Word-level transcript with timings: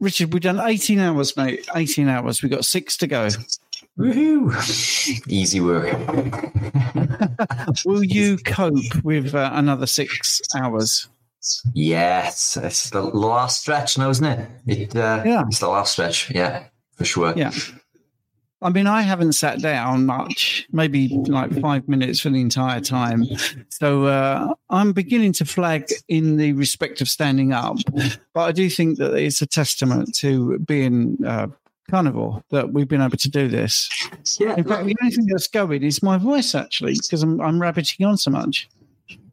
Richard, 0.00 0.32
we've 0.32 0.42
done 0.42 0.60
18 0.60 0.98
hours, 0.98 1.36
mate. 1.36 1.66
18 1.74 2.08
hours. 2.08 2.42
We've 2.42 2.50
got 2.50 2.64
six 2.64 2.96
to 2.98 3.06
go. 3.06 3.28
Woohoo! 3.98 4.52
Easy 5.28 5.60
work. 5.60 5.90
Will 7.86 8.04
you 8.04 8.36
cope 8.38 9.02
with 9.04 9.34
uh, 9.34 9.50
another 9.54 9.86
six 9.86 10.40
hours? 10.54 11.08
Yes, 11.74 12.56
it's 12.56 12.90
the 12.90 13.02
last 13.02 13.60
stretch 13.62 13.96
now, 13.96 14.10
isn't 14.10 14.24
it? 14.24 14.50
It 14.66 14.96
uh, 14.96 15.22
Yeah. 15.24 15.44
it's 15.46 15.60
the 15.60 15.68
last 15.68 15.92
stretch. 15.92 16.30
Yeah, 16.30 16.64
for 16.94 17.04
sure. 17.04 17.32
Yeah. 17.36 17.52
I 18.66 18.70
mean, 18.70 18.88
I 18.88 19.02
haven't 19.02 19.34
sat 19.34 19.60
down 19.60 20.06
much, 20.06 20.66
maybe 20.72 21.10
like 21.28 21.52
five 21.60 21.86
minutes 21.86 22.18
for 22.18 22.30
the 22.30 22.40
entire 22.40 22.80
time. 22.80 23.24
So 23.68 24.06
uh, 24.06 24.54
I'm 24.70 24.92
beginning 24.92 25.34
to 25.34 25.44
flag 25.44 25.88
in 26.08 26.36
the 26.36 26.52
respect 26.54 27.00
of 27.00 27.08
standing 27.08 27.52
up. 27.52 27.76
But 28.34 28.40
I 28.40 28.50
do 28.50 28.68
think 28.68 28.98
that 28.98 29.14
it's 29.14 29.40
a 29.40 29.46
testament 29.46 30.16
to 30.16 30.58
being 30.58 31.16
uh, 31.24 31.46
carnivore 31.88 32.42
that 32.50 32.72
we've 32.72 32.88
been 32.88 33.02
able 33.02 33.16
to 33.18 33.30
do 33.30 33.46
this. 33.46 33.88
Yeah, 34.40 34.56
In 34.56 34.64
fact, 34.64 34.84
the 34.84 34.96
only 35.00 35.14
thing 35.14 35.26
that's 35.26 35.46
going 35.46 35.84
is 35.84 36.02
my 36.02 36.18
voice, 36.18 36.52
actually, 36.52 36.94
because 36.94 37.22
I'm, 37.22 37.40
I'm 37.40 37.62
rabbiting 37.62 38.04
on 38.04 38.16
so 38.16 38.32
much. 38.32 38.68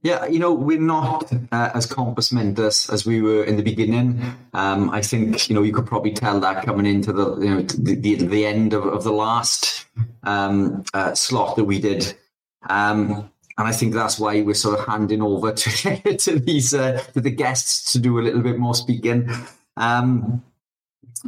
Yeah, 0.03 0.25
you 0.25 0.37
know, 0.37 0.53
we're 0.53 0.81
not 0.81 1.31
uh, 1.53 1.69
as 1.73 1.87
compos 1.87 2.33
mentis 2.33 2.89
as 2.89 3.05
we 3.05 3.21
were 3.21 3.45
in 3.45 3.55
the 3.55 3.63
beginning. 3.63 4.21
Um, 4.53 4.89
I 4.89 5.01
think, 5.01 5.47
you 5.47 5.55
know, 5.55 5.63
you 5.63 5.71
could 5.71 5.85
probably 5.85 6.11
tell 6.11 6.41
that 6.41 6.65
coming 6.65 6.85
into 6.85 7.13
the, 7.13 7.37
you 7.39 7.49
know, 7.49 7.61
the, 7.61 7.95
the, 7.95 8.15
the 8.15 8.45
end 8.45 8.73
of, 8.73 8.85
of 8.85 9.05
the 9.05 9.13
last 9.13 9.85
um, 10.23 10.83
uh, 10.93 11.15
slot 11.15 11.55
that 11.55 11.63
we 11.63 11.79
did. 11.79 12.13
Um, 12.69 13.31
and 13.57 13.67
I 13.67 13.71
think 13.71 13.93
that's 13.93 14.19
why 14.19 14.41
we're 14.41 14.55
sort 14.55 14.77
of 14.77 14.85
handing 14.85 15.21
over 15.21 15.53
to, 15.53 16.17
to 16.17 16.37
these, 16.37 16.73
uh, 16.73 17.01
to 17.13 17.21
the 17.21 17.31
guests 17.31 17.93
to 17.93 17.99
do 17.99 18.19
a 18.19 18.23
little 18.23 18.41
bit 18.41 18.59
more 18.59 18.75
speaking. 18.75 19.29
Um, 19.77 20.43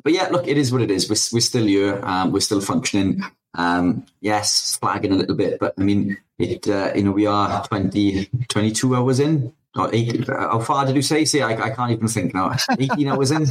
but 0.03 0.11
yeah, 0.11 0.27
look, 0.27 0.49
it 0.49 0.57
is 0.57 0.73
what 0.73 0.81
it 0.81 0.91
is. 0.91 1.09
We're, 1.09 1.37
we're 1.37 1.39
still 1.39 1.65
here. 1.65 2.01
Um, 2.03 2.33
we're 2.33 2.41
still 2.41 2.59
functioning. 2.59 3.23
Um, 3.53 4.05
yes, 4.19 4.77
flagging 4.77 5.13
a 5.13 5.15
little 5.15 5.35
bit, 5.35 5.59
but 5.59 5.75
I 5.77 5.83
mean, 5.83 6.17
it. 6.39 6.67
Uh, 6.67 6.91
you 6.95 7.03
know, 7.03 7.11
we 7.11 7.25
are 7.25 7.65
20, 7.67 8.29
22 8.47 8.95
hours 8.95 9.19
in. 9.19 9.53
Or 9.77 9.89
eight, 9.93 10.25
how 10.27 10.59
far 10.61 10.85
did 10.85 10.95
you 10.95 11.01
say? 11.01 11.25
See, 11.25 11.41
I, 11.41 11.49
I 11.49 11.69
can't 11.69 11.91
even 11.91 12.07
think 12.07 12.33
now. 12.33 12.55
18 12.79 13.09
hours 13.09 13.31
in. 13.31 13.45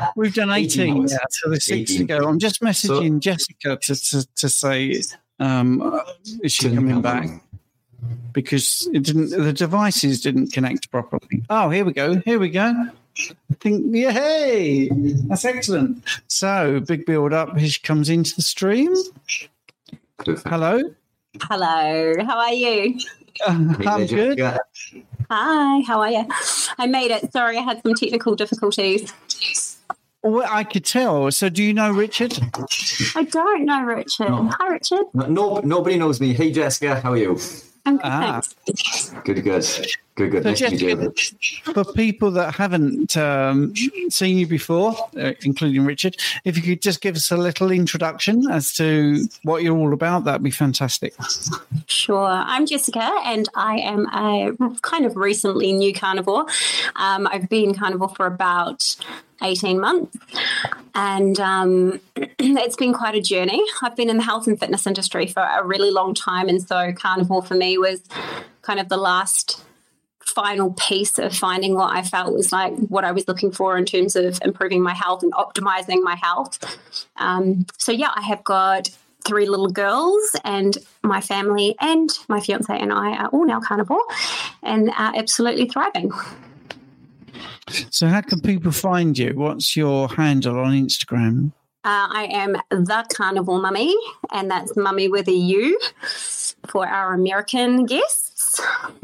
We've 0.16 0.34
done 0.34 0.50
18, 0.50 0.90
18 0.90 1.08
yeah, 1.08 1.16
so 1.30 1.48
there's 1.48 1.64
six 1.64 1.94
to 1.94 2.04
go. 2.04 2.28
I'm 2.28 2.38
just 2.38 2.60
messaging 2.60 3.20
Jessica 3.20 3.78
to, 3.78 3.94
to, 3.94 4.28
to 4.34 4.48
say, 4.50 5.00
um, 5.38 6.02
is 6.42 6.52
she 6.52 6.74
coming 6.74 7.00
back? 7.00 7.30
Because 8.32 8.90
it 8.92 9.04
didn't, 9.04 9.30
the 9.30 9.54
devices 9.54 10.20
didn't 10.20 10.52
connect 10.52 10.90
properly. 10.90 11.44
Oh, 11.48 11.70
here 11.70 11.86
we 11.86 11.94
go. 11.94 12.16
Here 12.16 12.38
we 12.38 12.50
go. 12.50 12.90
I 13.18 13.54
think, 13.60 13.86
yeah, 13.88 14.10
hey, 14.10 14.90
that's 14.90 15.46
excellent. 15.46 16.04
So, 16.28 16.80
big 16.80 17.06
build 17.06 17.32
up. 17.32 17.56
Here 17.56 17.70
she 17.70 17.80
comes 17.80 18.10
into 18.10 18.36
the 18.36 18.42
stream. 18.42 18.94
Perfect. 20.18 20.46
Hello. 20.46 20.94
Hello, 21.40 22.14
how 22.26 22.38
are 22.38 22.52
you? 22.52 22.98
Uh, 23.46 23.74
I'm 23.86 24.06
good. 24.06 24.40
Hi, 25.30 25.80
how 25.86 26.00
are 26.00 26.10
you? 26.10 26.26
I 26.76 26.86
made 26.86 27.12
it. 27.12 27.32
Sorry, 27.32 27.56
I 27.56 27.62
had 27.62 27.80
some 27.82 27.94
technical 27.94 28.34
difficulties. 28.34 29.12
Well, 30.22 30.46
I 30.50 30.64
could 30.64 30.84
tell. 30.84 31.30
So, 31.30 31.48
do 31.48 31.62
you 31.62 31.72
know 31.72 31.92
Richard? 31.92 32.36
I 33.14 33.22
don't 33.22 33.64
know 33.64 33.82
Richard. 33.84 34.28
No. 34.28 34.50
Hi, 34.58 34.68
Richard. 34.68 35.04
No, 35.14 35.26
no, 35.26 35.60
nobody 35.60 35.96
knows 35.96 36.20
me. 36.20 36.34
Hey, 36.34 36.50
Jessica, 36.52 37.00
how 37.00 37.12
are 37.12 37.16
you? 37.16 37.38
I'm 37.86 37.96
good, 37.96 38.02
Ah. 38.04 38.40
thanks. 38.66 39.14
Good, 39.24 39.42
good, 39.44 39.64
good, 40.14 40.30
good. 40.30 40.42
So, 40.42 40.50
Nice 40.50 40.58
to 40.58 40.76
you. 40.76 41.12
Jessica, 41.16 41.72
for 41.72 41.84
people 41.92 42.30
that 42.32 42.54
haven't 42.54 43.16
um, 43.16 43.74
seen 44.08 44.38
you 44.38 44.46
before, 44.46 44.94
uh, 45.16 45.32
including 45.42 45.84
Richard, 45.84 46.16
if 46.44 46.56
you 46.56 46.62
could 46.62 46.82
just 46.82 47.00
give 47.00 47.16
us 47.16 47.30
a 47.30 47.36
little 47.36 47.70
introduction 47.70 48.50
as 48.50 48.72
to 48.74 49.28
what 49.42 49.62
you're 49.62 49.76
all 49.76 49.92
about, 49.92 50.24
that'd 50.24 50.42
be 50.42 50.50
fantastic. 50.50 51.14
Sure. 51.86 52.28
I'm 52.28 52.66
Jessica, 52.66 53.10
and 53.24 53.48
I 53.54 53.78
am 53.78 54.06
a 54.06 54.76
kind 54.82 55.04
of 55.06 55.16
recently 55.16 55.72
new 55.72 55.94
carnivore. 55.94 56.46
Um, 56.96 57.26
I've 57.26 57.48
been 57.48 57.74
carnivore 57.74 58.10
for 58.10 58.26
about 58.26 58.96
18 59.42 59.80
months, 59.80 60.16
and 60.94 61.38
um, 61.40 62.00
it's 62.16 62.76
been 62.76 62.92
quite 62.92 63.14
a 63.14 63.20
journey. 63.20 63.62
I've 63.82 63.96
been 63.96 64.10
in 64.10 64.18
the 64.18 64.22
health 64.22 64.46
and 64.46 64.58
fitness 64.58 64.86
industry 64.86 65.26
for 65.26 65.42
a 65.42 65.64
really 65.64 65.90
long 65.90 66.14
time, 66.14 66.48
and 66.48 66.62
so 66.62 66.92
carnivore 66.92 67.42
for 67.42 67.54
me 67.54 67.78
was 67.78 68.02
kind 68.62 68.80
of 68.80 68.88
the 68.88 68.96
last 68.96 69.64
final 70.30 70.72
piece 70.72 71.18
of 71.18 71.34
finding 71.34 71.74
what 71.74 71.94
I 71.94 72.02
felt 72.02 72.32
was 72.34 72.52
like 72.52 72.74
what 72.88 73.04
I 73.04 73.12
was 73.12 73.28
looking 73.28 73.52
for 73.52 73.76
in 73.76 73.84
terms 73.84 74.16
of 74.16 74.38
improving 74.44 74.82
my 74.82 74.94
health 74.94 75.22
and 75.22 75.32
optimizing 75.32 76.02
my 76.02 76.16
health. 76.16 76.58
Um, 77.16 77.66
so, 77.78 77.92
yeah, 77.92 78.10
I 78.14 78.22
have 78.22 78.44
got 78.44 78.90
three 79.24 79.46
little 79.46 79.68
girls, 79.68 80.36
and 80.44 80.78
my 81.02 81.20
family 81.20 81.76
and 81.80 82.10
my 82.28 82.40
fiance 82.40 82.72
and 82.76 82.92
I 82.92 83.16
are 83.16 83.28
all 83.28 83.44
now 83.44 83.60
carnivore 83.60 84.02
and 84.62 84.90
are 84.90 85.12
absolutely 85.16 85.68
thriving. 85.68 86.12
So, 87.90 88.08
how 88.08 88.20
can 88.22 88.40
people 88.40 88.72
find 88.72 89.16
you? 89.16 89.32
What's 89.34 89.76
your 89.76 90.08
handle 90.08 90.58
on 90.58 90.72
Instagram? 90.72 91.52
Uh, 91.82 92.08
I 92.12 92.28
am 92.30 92.56
the 92.70 93.06
carnivore 93.14 93.60
mummy, 93.60 93.94
and 94.30 94.50
that's 94.50 94.76
mummy 94.76 95.08
with 95.08 95.28
a 95.28 95.32
U 95.32 95.80
for 96.66 96.86
our 96.86 97.14
American 97.14 97.86
guests. 97.86 98.29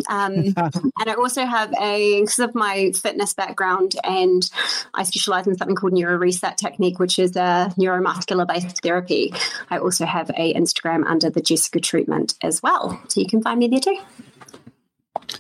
Um, 0.09 0.55
and 0.57 0.93
I 1.07 1.15
also 1.15 1.45
have 1.45 1.73
a, 1.81 2.21
because 2.21 2.39
of 2.39 2.55
my 2.55 2.93
fitness 2.93 3.35
background, 3.35 3.97
and 4.05 4.49
I 4.95 5.03
specialize 5.05 5.47
in 5.47 5.57
something 5.57 5.77
called 5.77 5.93
neuro 5.93 6.17
reset 6.17 6.59
technique, 6.59 6.99
which 6.99 7.19
is 7.19 7.37
a 7.37 7.73
neuromuscular 7.79 8.47
based 8.47 8.83
therapy. 8.83 9.33
I 9.71 9.79
also 9.79 10.07
have 10.07 10.31
a 10.31 10.55
Instagram 10.55 11.05
under 11.07 11.31
the 11.31 11.41
Jessica 11.41 11.81
treatment 11.81 12.35
as 12.43 12.63
well. 12.63 13.01
So 13.09 13.21
you 13.21 13.27
can 13.27 13.43
find 13.43 13.59
me 13.59 13.69
there 13.69 13.81
too. 13.81 13.99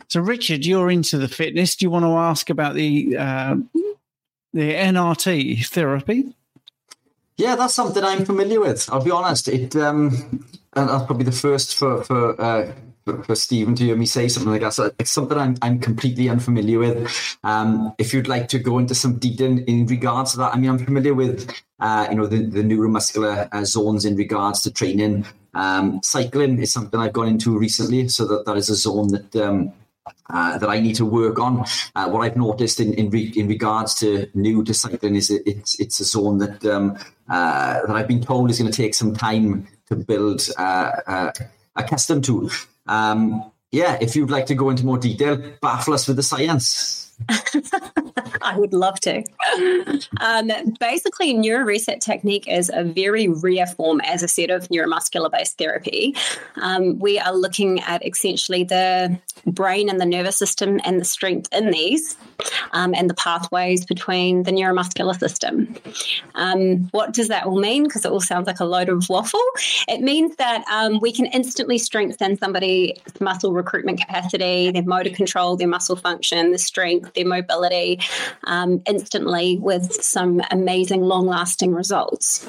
So, 0.08 0.20
Richard, 0.20 0.64
you're 0.64 0.90
into 0.90 1.18
the 1.18 1.28
fitness. 1.28 1.76
Do 1.76 1.84
you 1.84 1.90
want 1.90 2.04
to 2.04 2.16
ask 2.16 2.50
about 2.50 2.74
the 2.74 3.16
uh, 3.16 3.56
the 4.52 4.72
NRT 4.72 5.66
therapy? 5.66 6.34
Yeah, 7.36 7.56
that's 7.56 7.74
something 7.74 8.02
I'm 8.02 8.24
familiar 8.24 8.60
with. 8.60 8.88
I'll 8.90 9.04
be 9.04 9.10
honest. 9.10 9.48
It 9.48 9.76
um, 9.76 10.46
and 10.74 10.88
that's 10.88 11.04
probably 11.04 11.24
the 11.24 11.32
first 11.32 11.76
for 11.76 12.02
for 12.04 12.40
uh, 12.40 12.72
for, 13.06 13.34
Stephen 13.34 13.74
to 13.76 13.84
hear 13.84 13.96
me 13.96 14.06
say 14.06 14.28
something 14.28 14.50
like 14.50 14.62
that. 14.62 14.74
So 14.74 14.90
it's 14.98 15.10
something 15.10 15.38
I'm 15.38 15.56
I'm 15.62 15.78
completely 15.78 16.28
unfamiliar 16.28 16.78
with. 16.78 17.38
Um, 17.44 17.94
if 17.98 18.12
you'd 18.12 18.28
like 18.28 18.48
to 18.48 18.58
go 18.58 18.78
into 18.78 18.94
some 18.94 19.18
detail 19.18 19.46
in, 19.46 19.64
in 19.64 19.86
regards 19.86 20.32
to 20.32 20.38
that, 20.38 20.54
I 20.54 20.58
mean, 20.58 20.70
I'm 20.70 20.78
familiar 20.78 21.14
with 21.14 21.50
uh, 21.80 22.08
you 22.10 22.16
know 22.16 22.26
the, 22.26 22.44
the 22.44 22.62
neuromuscular 22.62 23.48
uh, 23.52 23.64
zones 23.64 24.04
in 24.04 24.16
regards 24.16 24.62
to 24.62 24.72
training. 24.72 25.26
Um, 25.54 26.00
cycling 26.02 26.60
is 26.60 26.72
something 26.72 27.00
I've 27.00 27.12
gone 27.12 27.28
into 27.28 27.56
recently, 27.58 28.08
so 28.08 28.26
that 28.26 28.44
that 28.46 28.56
is 28.56 28.70
a 28.70 28.76
zone 28.76 29.08
that. 29.08 29.36
Um, 29.36 29.72
uh, 30.30 30.56
that 30.58 30.68
I 30.68 30.78
need 30.78 30.94
to 30.96 31.04
work 31.04 31.40
on. 31.40 31.64
Uh, 31.96 32.08
what 32.08 32.20
I've 32.20 32.36
noticed 32.36 32.78
in 32.78 32.94
in, 32.94 33.10
re- 33.10 33.32
in 33.34 33.48
regards 33.48 33.92
to 33.96 34.28
new 34.34 34.62
to 34.62 34.72
cycling 34.72 35.16
is 35.16 35.30
it, 35.30 35.42
it's 35.46 35.80
it's 35.80 35.98
a 35.98 36.04
zone 36.04 36.38
that 36.38 36.64
um, 36.64 36.96
uh, 37.28 37.84
that 37.84 37.90
I've 37.90 38.06
been 38.06 38.22
told 38.22 38.50
is 38.50 38.58
going 38.60 38.70
to 38.70 38.76
take 38.76 38.94
some 38.94 39.14
time 39.14 39.66
to 39.88 39.96
build 39.96 40.48
uh, 40.58 40.92
uh, 41.08 41.32
accustomed 41.74 42.24
to. 42.24 42.50
Um, 42.86 43.50
yeah, 43.72 43.98
if 44.00 44.16
you'd 44.16 44.30
like 44.30 44.46
to 44.46 44.54
go 44.54 44.70
into 44.70 44.84
more 44.84 44.98
detail, 44.98 45.36
baffle 45.60 45.94
us 45.94 46.06
with 46.06 46.16
the 46.16 46.22
science. 46.22 47.05
I 48.42 48.54
would 48.56 48.72
love 48.72 49.00
to. 49.00 49.24
Um, 50.20 50.50
basically, 50.78 51.32
neuro 51.34 51.64
reset 51.64 52.00
technique 52.00 52.46
is 52.48 52.70
a 52.72 52.84
very 52.84 53.28
rare 53.28 53.66
form, 53.66 54.00
as 54.02 54.22
a 54.22 54.28
set 54.28 54.50
of 54.50 54.68
neuromuscular 54.68 55.30
based 55.30 55.58
therapy. 55.58 56.14
Um, 56.56 56.98
we 56.98 57.18
are 57.18 57.34
looking 57.34 57.80
at 57.80 58.06
essentially 58.06 58.64
the 58.64 59.18
brain 59.46 59.88
and 59.88 60.00
the 60.00 60.06
nervous 60.06 60.36
system 60.36 60.80
and 60.84 61.00
the 61.00 61.04
strength 61.04 61.48
in 61.52 61.70
these 61.70 62.16
um, 62.72 62.94
and 62.94 63.08
the 63.08 63.14
pathways 63.14 63.84
between 63.84 64.42
the 64.42 64.50
neuromuscular 64.50 65.18
system. 65.18 65.74
Um, 66.34 66.88
what 66.90 67.12
does 67.12 67.28
that 67.28 67.46
all 67.46 67.58
mean? 67.58 67.84
Because 67.84 68.04
it 68.04 68.12
all 68.12 68.20
sounds 68.20 68.46
like 68.46 68.60
a 68.60 68.64
load 68.64 68.88
of 68.88 69.08
waffle. 69.08 69.40
It 69.88 70.00
means 70.00 70.36
that 70.36 70.64
um, 70.70 71.00
we 71.00 71.12
can 71.12 71.26
instantly 71.26 71.78
strengthen 71.78 72.36
somebody's 72.36 72.98
muscle 73.20 73.52
recruitment 73.52 74.00
capacity, 74.00 74.70
their 74.70 74.82
motor 74.82 75.10
control, 75.10 75.56
their 75.56 75.68
muscle 75.68 75.96
function, 75.96 76.50
their 76.50 76.58
strength, 76.58 77.05
their 77.14 77.26
mobility, 77.26 78.00
um, 78.44 78.82
instantly 78.86 79.58
with 79.58 79.92
some 79.92 80.40
amazing, 80.50 81.02
long-lasting 81.02 81.72
results. 81.74 82.48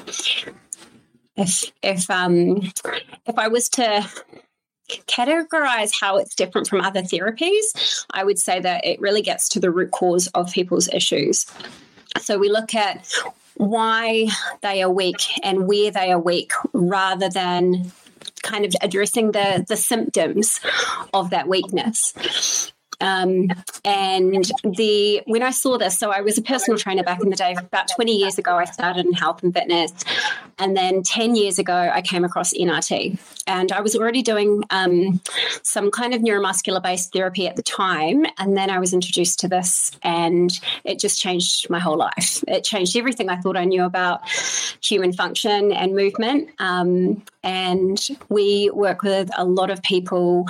If 1.36 1.70
if 1.82 2.10
um, 2.10 2.72
if 3.26 3.38
I 3.38 3.48
was 3.48 3.68
to 3.70 4.08
categorize 5.06 5.92
how 5.98 6.16
it's 6.16 6.34
different 6.34 6.66
from 6.66 6.80
other 6.80 7.02
therapies, 7.02 8.04
I 8.10 8.24
would 8.24 8.38
say 8.38 8.58
that 8.60 8.84
it 8.84 9.00
really 9.00 9.22
gets 9.22 9.48
to 9.50 9.60
the 9.60 9.70
root 9.70 9.90
cause 9.90 10.26
of 10.28 10.52
people's 10.52 10.88
issues. 10.88 11.46
So 12.20 12.38
we 12.38 12.48
look 12.48 12.74
at 12.74 13.06
why 13.54 14.28
they 14.62 14.82
are 14.82 14.90
weak 14.90 15.20
and 15.42 15.68
where 15.68 15.90
they 15.90 16.10
are 16.10 16.18
weak 16.18 16.52
rather 16.72 17.28
than 17.28 17.92
kind 18.42 18.64
of 18.64 18.74
addressing 18.80 19.32
the 19.32 19.64
the 19.68 19.76
symptoms 19.76 20.60
of 21.12 21.30
that 21.30 21.48
weakness. 21.48 22.72
Um, 23.00 23.48
and 23.84 24.50
the 24.64 25.22
when 25.26 25.42
I 25.42 25.50
saw 25.50 25.78
this, 25.78 25.98
so 25.98 26.10
I 26.10 26.20
was 26.20 26.36
a 26.36 26.42
personal 26.42 26.78
trainer 26.78 27.02
back 27.02 27.22
in 27.22 27.30
the 27.30 27.36
day. 27.36 27.54
About 27.58 27.88
20 27.94 28.12
years 28.12 28.38
ago, 28.38 28.56
I 28.56 28.64
started 28.64 29.06
in 29.06 29.12
health 29.12 29.42
and 29.42 29.54
fitness. 29.54 29.92
And 30.58 30.76
then 30.76 31.02
10 31.04 31.36
years 31.36 31.58
ago, 31.58 31.90
I 31.92 32.02
came 32.02 32.24
across 32.24 32.52
NRT. 32.52 33.18
And 33.46 33.70
I 33.70 33.80
was 33.80 33.94
already 33.94 34.22
doing 34.22 34.64
um, 34.70 35.20
some 35.62 35.90
kind 35.90 36.12
of 36.12 36.22
neuromuscular 36.22 36.82
based 36.82 37.12
therapy 37.12 37.46
at 37.46 37.56
the 37.56 37.62
time. 37.62 38.26
And 38.38 38.56
then 38.56 38.68
I 38.68 38.78
was 38.78 38.92
introduced 38.92 39.38
to 39.40 39.48
this, 39.48 39.92
and 40.02 40.50
it 40.84 40.98
just 40.98 41.20
changed 41.20 41.70
my 41.70 41.78
whole 41.78 41.96
life. 41.96 42.42
It 42.48 42.64
changed 42.64 42.96
everything 42.96 43.28
I 43.28 43.36
thought 43.36 43.56
I 43.56 43.64
knew 43.64 43.84
about 43.84 44.28
human 44.82 45.12
function 45.12 45.72
and 45.72 45.94
movement. 45.94 46.50
Um, 46.58 47.22
and 47.42 48.06
we 48.28 48.70
work 48.70 49.02
with 49.02 49.30
a 49.36 49.44
lot 49.44 49.70
of 49.70 49.82
people 49.82 50.46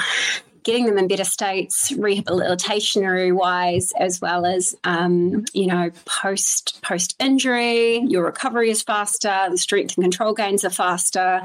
getting 0.69 0.85
them 0.85 0.99
in 0.99 1.09
better 1.09 1.25
states 1.25 1.91
rehabilitationary 1.93 3.35
wise 3.35 3.91
as 3.99 4.21
well 4.21 4.45
as 4.45 4.75
um, 4.85 5.43
you 5.55 5.67
know 5.67 5.91
post 6.05 6.79
post 6.83 7.17
injury 7.19 8.01
your 8.01 8.23
recovery 8.23 8.69
is 8.69 8.83
faster 8.83 9.47
the 9.49 9.57
strength 9.57 9.97
and 9.97 10.05
control 10.05 10.35
gains 10.35 10.67
are 10.67 10.71
faster 10.71 11.41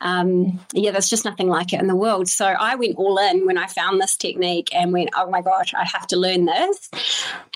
um, 0.00 0.60
yeah, 0.72 0.90
there's 0.90 1.08
just 1.08 1.24
nothing 1.24 1.48
like 1.48 1.72
it 1.72 1.80
in 1.80 1.86
the 1.86 1.96
world. 1.96 2.28
So 2.28 2.46
I 2.46 2.74
went 2.74 2.96
all 2.96 3.18
in 3.18 3.46
when 3.46 3.58
I 3.58 3.66
found 3.66 4.00
this 4.00 4.16
technique 4.16 4.74
and 4.74 4.92
went, 4.92 5.10
oh 5.16 5.30
my 5.30 5.42
gosh, 5.42 5.74
I 5.74 5.84
have 5.84 6.06
to 6.08 6.16
learn 6.16 6.46
this. 6.46 6.90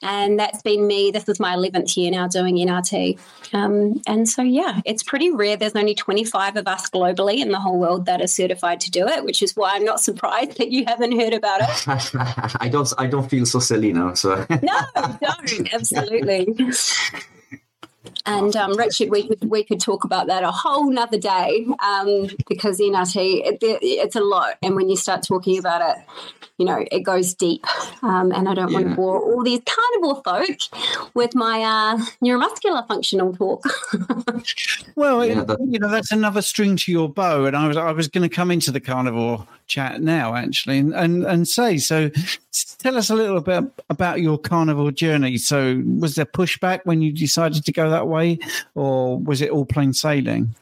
And 0.02 0.38
that's 0.38 0.62
been 0.62 0.87
me. 0.87 1.11
This 1.11 1.29
is 1.29 1.41
my 1.41 1.56
11th 1.56 1.96
year 1.96 2.11
now 2.11 2.29
doing 2.29 2.56
NRT. 2.56 3.19
Um, 3.55 4.02
and 4.06 4.29
so, 4.29 4.43
yeah, 4.43 4.81
it's 4.85 5.02
pretty 5.02 5.31
rare. 5.31 5.56
There's 5.56 5.75
only 5.75 5.94
25 5.94 6.56
of 6.56 6.69
us 6.69 6.91
globally 6.91 7.38
in 7.38 7.50
the 7.50 7.61
whole 7.61 7.79
world 7.79 8.06
that 8.06 8.20
are 8.20 8.26
certified 8.26 8.81
to 8.81 8.90
do 8.90 9.06
it, 9.06 9.25
which 9.25 9.43
is 9.43 9.56
why 9.56 9.73
I'm 9.75 9.85
not 9.85 10.00
surprised 10.00 10.58
that 10.58 10.70
you 10.70 10.85
haven't 10.87 11.19
heard 11.19 11.32
about 11.32 11.61
it. 11.62 12.55
I 12.61 12.69
don't. 12.69 12.93
I 12.99 13.06
don't 13.06 13.29
feel 13.29 13.47
so 13.47 13.58
silly 13.58 13.93
now. 13.93 14.14
So 14.14 14.44
no, 14.50 14.81
don't 15.20 15.73
absolutely. 15.73 16.55
And 18.26 18.56
um, 18.56 18.76
Richard, 18.76 19.11
we 19.11 19.29
could 19.29 19.44
we 19.50 19.65
could 19.65 19.81
talk 19.81 20.05
about 20.05 20.29
that 20.29 20.43
a 20.43 20.50
whole 20.50 20.91
nother 20.91 21.19
day 21.19 21.67
um, 21.82 22.29
because 22.49 22.79
NRT 22.81 23.43
it, 23.44 23.59
it's 23.61 24.17
a 24.17 24.21
lot, 24.21 24.56
and 24.62 24.75
when 24.76 24.88
you 24.88 24.97
start 24.97 25.23
talking 25.23 25.59
about 25.59 25.82
it, 25.82 26.03
you 26.56 26.65
know 26.65 26.85
it 26.91 27.00
goes 27.00 27.35
deep. 27.35 27.67
Um, 28.03 28.32
and 28.32 28.49
I 28.49 28.55
don't 28.55 28.71
yeah. 28.71 28.79
want 28.79 28.91
to 28.91 28.97
bore 28.97 29.21
all 29.21 29.43
these 29.43 29.61
carnivore 29.67 30.23
folk 30.23 30.59
with 31.12 31.35
my 31.35 31.62
uh, 31.62 31.99
neuromuscular 32.23 32.87
functional 32.88 33.35
talk. 33.35 33.65
well, 34.97 35.25
yeah, 35.25 35.44
that- 35.44 35.61
you 35.69 35.79
know 35.79 35.91
that's 35.91 36.12
another 36.12 36.41
string 36.41 36.76
to 36.76 36.93
your 36.93 37.11
bow, 37.11 37.44
and 37.44 37.55
I 37.55 37.69
was 37.69 37.76
I 37.76 37.93
was 37.93 38.09
going 38.09 38.29
to 38.29 38.35
come 38.35 38.50
into 38.50 38.71
the 38.71 38.81
carnivore 38.81 39.47
chat 39.67 40.00
now 40.00 40.35
actually, 40.35 40.79
and 40.79 40.94
and, 40.94 41.25
and 41.25 41.47
say 41.47 41.76
so. 41.76 42.11
Tell 42.79 42.97
us 42.97 43.11
a 43.11 43.15
little 43.17 43.41
bit 43.41 43.65
about 43.91 44.21
your 44.21 44.38
carnivore 44.38 44.93
journey. 44.93 45.38
So, 45.38 45.82
was 45.99 46.15
there 46.15 46.25
pushback 46.25 46.81
when 46.85 47.03
you 47.03 47.12
decided 47.12 47.65
to 47.65 47.73
go 47.73 47.91
that 47.91 48.06
way, 48.06 48.13
or 48.75 49.19
was 49.19 49.40
it 49.43 49.50
all 49.50 49.64
plain 49.64 49.93
sailing? 49.93 50.55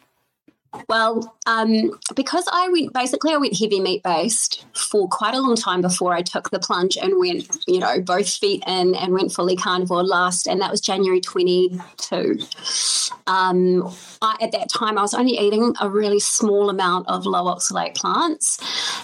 Well, 0.88 1.36
um, 1.46 1.98
because 2.14 2.48
I 2.50 2.68
went 2.68 2.92
basically, 2.92 3.32
I 3.32 3.36
went 3.36 3.58
heavy 3.58 3.80
meat 3.80 4.02
based 4.02 4.64
for 4.74 5.08
quite 5.08 5.34
a 5.34 5.40
long 5.40 5.56
time 5.56 5.82
before 5.82 6.14
I 6.14 6.22
took 6.22 6.50
the 6.50 6.58
plunge 6.58 6.96
and 6.96 7.18
went, 7.18 7.58
you 7.66 7.78
know, 7.78 8.00
both 8.00 8.28
feet 8.28 8.62
in 8.66 8.94
and 8.94 9.12
went 9.12 9.32
fully 9.32 9.56
carnivore 9.56 10.02
last, 10.02 10.46
and 10.46 10.60
that 10.60 10.70
was 10.70 10.80
January 10.80 11.20
22. 11.20 12.38
Um, 13.26 13.92
I, 14.22 14.36
at 14.40 14.52
that 14.52 14.70
time, 14.70 14.98
I 14.98 15.02
was 15.02 15.14
only 15.14 15.38
eating 15.38 15.74
a 15.80 15.90
really 15.90 16.20
small 16.20 16.70
amount 16.70 17.08
of 17.08 17.26
low 17.26 17.44
oxalate 17.44 17.94
plants 17.94 18.58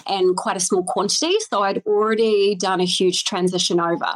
and 0.07 0.35
quite 0.35 0.57
a 0.57 0.59
small 0.59 0.83
quantity. 0.83 1.35
So 1.49 1.63
I'd 1.63 1.83
already 1.85 2.55
done 2.55 2.81
a 2.81 2.85
huge 2.85 3.25
transition 3.25 3.79
over. 3.79 4.09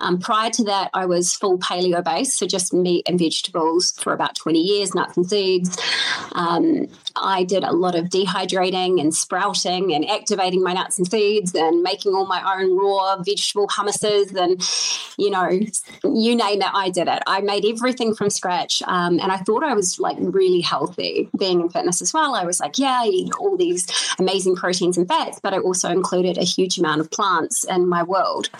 Um, 0.00 0.18
prior 0.18 0.50
to 0.50 0.64
that, 0.64 0.90
I 0.94 1.06
was 1.06 1.34
full 1.34 1.58
paleo 1.58 2.02
based, 2.02 2.38
so 2.38 2.46
just 2.46 2.72
meat 2.72 3.08
and 3.08 3.18
vegetables 3.18 3.92
for 3.92 4.12
about 4.12 4.34
20 4.34 4.58
years, 4.58 4.94
nuts 4.94 5.16
and 5.16 5.28
seeds. 5.28 5.78
I 7.16 7.44
did 7.44 7.64
a 7.64 7.72
lot 7.72 7.94
of 7.94 8.06
dehydrating 8.06 9.00
and 9.00 9.14
sprouting 9.14 9.92
and 9.92 10.08
activating 10.08 10.62
my 10.62 10.72
nuts 10.72 10.98
and 10.98 11.10
seeds 11.10 11.54
and 11.54 11.82
making 11.82 12.14
all 12.14 12.26
my 12.26 12.42
own 12.56 12.76
raw 12.76 13.16
vegetable 13.22 13.66
hummuses 13.68 14.34
and, 14.34 14.62
you 15.16 15.30
know, 15.30 15.48
you 16.04 16.36
name 16.36 16.62
it, 16.62 16.70
I 16.72 16.90
did 16.90 17.08
it. 17.08 17.22
I 17.26 17.40
made 17.40 17.64
everything 17.64 18.14
from 18.14 18.30
scratch. 18.30 18.82
Um, 18.86 19.18
and 19.20 19.32
I 19.32 19.38
thought 19.38 19.64
I 19.64 19.74
was 19.74 19.98
like 19.98 20.16
really 20.20 20.60
healthy 20.60 21.28
being 21.38 21.60
in 21.60 21.68
fitness 21.68 22.00
as 22.02 22.12
well. 22.14 22.34
I 22.34 22.44
was 22.44 22.60
like, 22.60 22.78
yeah, 22.78 23.00
I 23.02 23.06
eat 23.06 23.32
all 23.40 23.56
these 23.56 23.86
amazing 24.18 24.56
proteins 24.56 24.96
and 24.96 25.08
fats, 25.08 25.40
but 25.42 25.54
I 25.54 25.58
also 25.58 25.90
included 25.90 26.38
a 26.38 26.44
huge 26.44 26.78
amount 26.78 27.00
of 27.00 27.10
plants 27.10 27.64
in 27.64 27.88
my 27.88 28.02
world. 28.02 28.50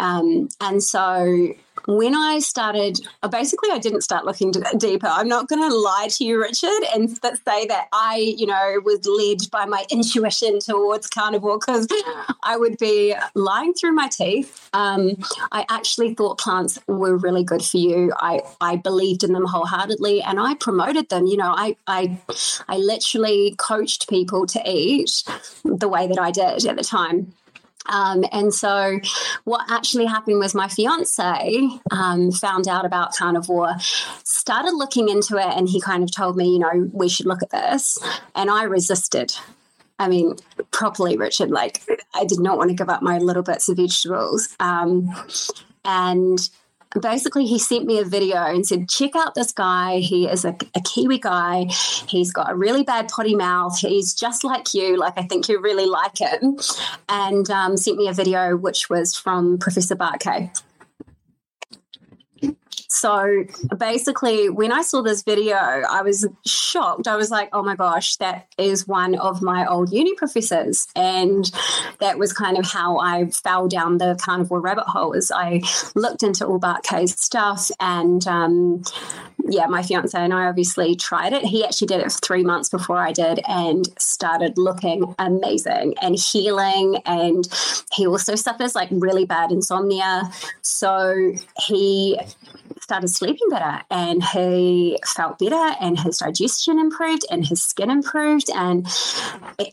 Um, 0.00 0.48
and 0.60 0.82
so 0.82 1.54
when 1.86 2.14
I 2.14 2.38
started, 2.38 3.00
uh, 3.22 3.28
basically, 3.28 3.70
I 3.70 3.78
didn't 3.78 4.02
start 4.02 4.24
looking 4.24 4.52
deeper. 4.78 5.06
I'm 5.06 5.28
not 5.28 5.48
going 5.48 5.68
to 5.68 5.76
lie 5.76 6.08
to 6.10 6.24
you, 6.24 6.40
Richard, 6.40 6.82
and 6.94 7.10
say 7.10 7.66
that 7.66 7.88
I, 7.92 8.34
you 8.36 8.46
know, 8.46 8.80
was 8.84 9.06
led 9.06 9.50
by 9.50 9.66
my 9.66 9.84
intuition 9.90 10.60
towards 10.60 11.08
carnivore 11.08 11.58
because 11.58 11.86
I 12.42 12.56
would 12.56 12.78
be 12.78 13.14
lying 13.34 13.74
through 13.74 13.92
my 13.92 14.08
teeth. 14.08 14.68
Um, 14.72 15.22
I 15.52 15.66
actually 15.68 16.14
thought 16.14 16.38
plants 16.38 16.78
were 16.86 17.16
really 17.16 17.44
good 17.44 17.62
for 17.62 17.76
you. 17.76 18.12
I, 18.18 18.40
I 18.60 18.76
believed 18.76 19.24
in 19.24 19.32
them 19.32 19.46
wholeheartedly, 19.46 20.22
and 20.22 20.40
I 20.40 20.54
promoted 20.54 21.08
them. 21.10 21.26
You 21.26 21.36
know, 21.36 21.54
I, 21.54 21.76
I, 21.86 22.18
I 22.68 22.76
literally 22.76 23.54
coached 23.58 24.08
people 24.08 24.46
to 24.46 24.62
eat 24.66 25.22
the 25.64 25.88
way 25.88 26.06
that 26.06 26.18
I 26.18 26.30
did 26.30 26.64
at 26.66 26.76
the 26.76 26.84
time. 26.84 27.34
Um, 27.86 28.24
and 28.32 28.52
so, 28.52 29.00
what 29.44 29.70
actually 29.70 30.06
happened 30.06 30.38
was 30.38 30.54
my 30.54 30.68
fiance 30.68 31.68
um, 31.90 32.32
found 32.32 32.68
out 32.68 32.84
about 32.84 33.14
carnivore, 33.14 33.74
started 34.24 34.72
looking 34.74 35.08
into 35.08 35.36
it, 35.36 35.56
and 35.56 35.68
he 35.68 35.80
kind 35.80 36.02
of 36.02 36.10
told 36.10 36.36
me, 36.36 36.52
you 36.52 36.58
know, 36.58 36.90
we 36.92 37.08
should 37.08 37.26
look 37.26 37.42
at 37.42 37.50
this. 37.50 37.98
And 38.34 38.50
I 38.50 38.64
resisted. 38.64 39.34
I 39.98 40.08
mean, 40.08 40.36
properly, 40.70 41.16
Richard. 41.16 41.50
Like, 41.50 41.82
I 42.14 42.24
did 42.24 42.40
not 42.40 42.58
want 42.58 42.70
to 42.70 42.74
give 42.74 42.88
up 42.88 43.02
my 43.02 43.18
little 43.18 43.42
bits 43.42 43.68
of 43.68 43.76
vegetables. 43.76 44.56
Um, 44.58 45.14
and 45.84 46.38
basically 47.00 47.46
he 47.46 47.58
sent 47.58 47.86
me 47.86 47.98
a 47.98 48.04
video 48.04 48.38
and 48.38 48.66
said 48.66 48.88
check 48.88 49.16
out 49.16 49.34
this 49.34 49.52
guy. 49.52 49.98
He 49.98 50.26
is 50.26 50.44
a, 50.44 50.56
a, 50.74 50.80
kiwi 50.80 51.18
guy. 51.18 51.66
He's 52.08 52.32
got 52.32 52.50
a 52.50 52.54
really 52.54 52.82
bad 52.82 53.08
potty 53.08 53.34
mouth. 53.34 53.78
He's 53.78 54.14
just 54.14 54.44
like 54.44 54.74
you. 54.74 54.96
Like 54.96 55.14
i 55.16 55.22
think 55.22 55.48
you 55.48 55.60
really 55.60 55.86
like 55.86 56.18
him. 56.18 56.58
And 57.08 57.50
um, 57.50 57.76
sent 57.76 57.96
me 57.96 58.08
a 58.08 58.12
video 58.12 58.56
which 58.56 58.88
was 58.88 59.16
from 59.16 59.58
professor 59.58 59.96
Bart 59.96 60.20
Kay 60.20 60.50
so 62.94 63.44
basically, 63.76 64.48
when 64.48 64.70
I 64.70 64.82
saw 64.82 65.02
this 65.02 65.24
video, 65.24 65.56
I 65.56 66.02
was 66.02 66.28
shocked. 66.46 67.08
I 67.08 67.16
was 67.16 67.28
like, 67.28 67.48
oh 67.52 67.64
my 67.64 67.74
gosh, 67.74 68.14
that 68.16 68.46
is 68.56 68.86
one 68.86 69.16
of 69.16 69.42
my 69.42 69.66
old 69.66 69.92
uni 69.92 70.14
professors. 70.14 70.86
And 70.94 71.50
that 71.98 72.20
was 72.20 72.32
kind 72.32 72.56
of 72.56 72.70
how 72.70 72.98
I 72.98 73.26
fell 73.30 73.66
down 73.66 73.98
the 73.98 74.16
carnivore 74.22 74.60
rabbit 74.60 74.86
hole 74.86 75.12
as 75.12 75.32
I 75.34 75.62
looked 75.96 76.22
into 76.22 76.46
all 76.46 76.60
Bart 76.60 76.84
Kay's 76.84 77.20
stuff. 77.20 77.68
And 77.80 78.24
um, 78.28 78.84
yeah, 79.48 79.66
my 79.66 79.82
fiance 79.82 80.16
and 80.16 80.32
I 80.32 80.46
obviously 80.46 80.94
tried 80.94 81.32
it. 81.32 81.44
He 81.44 81.64
actually 81.64 81.88
did 81.88 82.00
it 82.00 82.12
for 82.12 82.18
three 82.20 82.44
months 82.44 82.68
before 82.68 82.98
I 82.98 83.10
did 83.10 83.40
and 83.48 83.88
started 83.98 84.56
looking 84.56 85.16
amazing 85.18 85.96
and 86.00 86.16
healing. 86.16 86.98
And 87.04 87.44
he 87.92 88.06
also 88.06 88.36
suffers 88.36 88.76
like 88.76 88.88
really 88.92 89.26
bad 89.26 89.50
insomnia. 89.50 90.30
So 90.62 91.32
he 91.66 92.20
started 92.84 93.08
sleeping 93.08 93.48
better 93.48 93.80
and 93.90 94.22
he 94.22 94.98
felt 95.06 95.38
better 95.38 95.74
and 95.80 95.98
his 95.98 96.18
digestion 96.18 96.78
improved 96.78 97.24
and 97.30 97.46
his 97.46 97.62
skin 97.62 97.90
improved 97.90 98.50
and 98.54 98.86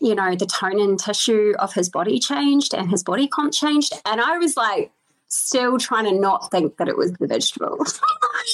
you 0.00 0.14
know 0.14 0.34
the 0.34 0.46
tone 0.46 0.80
and 0.80 0.98
tissue 0.98 1.52
of 1.58 1.74
his 1.74 1.90
body 1.90 2.18
changed 2.18 2.72
and 2.72 2.90
his 2.90 3.04
body 3.04 3.28
comp 3.28 3.52
changed 3.52 3.92
and 4.06 4.18
i 4.18 4.38
was 4.38 4.56
like 4.56 4.90
still 5.28 5.76
trying 5.76 6.06
to 6.06 6.18
not 6.18 6.50
think 6.50 6.78
that 6.78 6.88
it 6.88 6.96
was 6.96 7.12
the 7.12 7.26
vegetables 7.26 8.00
i 8.22 8.44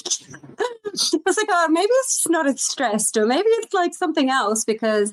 was 1.25 1.37
like 1.37 1.47
oh 1.51 1.69
maybe 1.71 1.87
it's 1.89 2.17
just 2.17 2.31
not 2.31 2.49
as 2.49 2.61
stressed 2.61 3.17
or 3.17 3.27
maybe 3.27 3.49
it's 3.49 3.73
like 3.73 3.95
something 3.95 4.29
else 4.29 4.65
because 4.65 5.13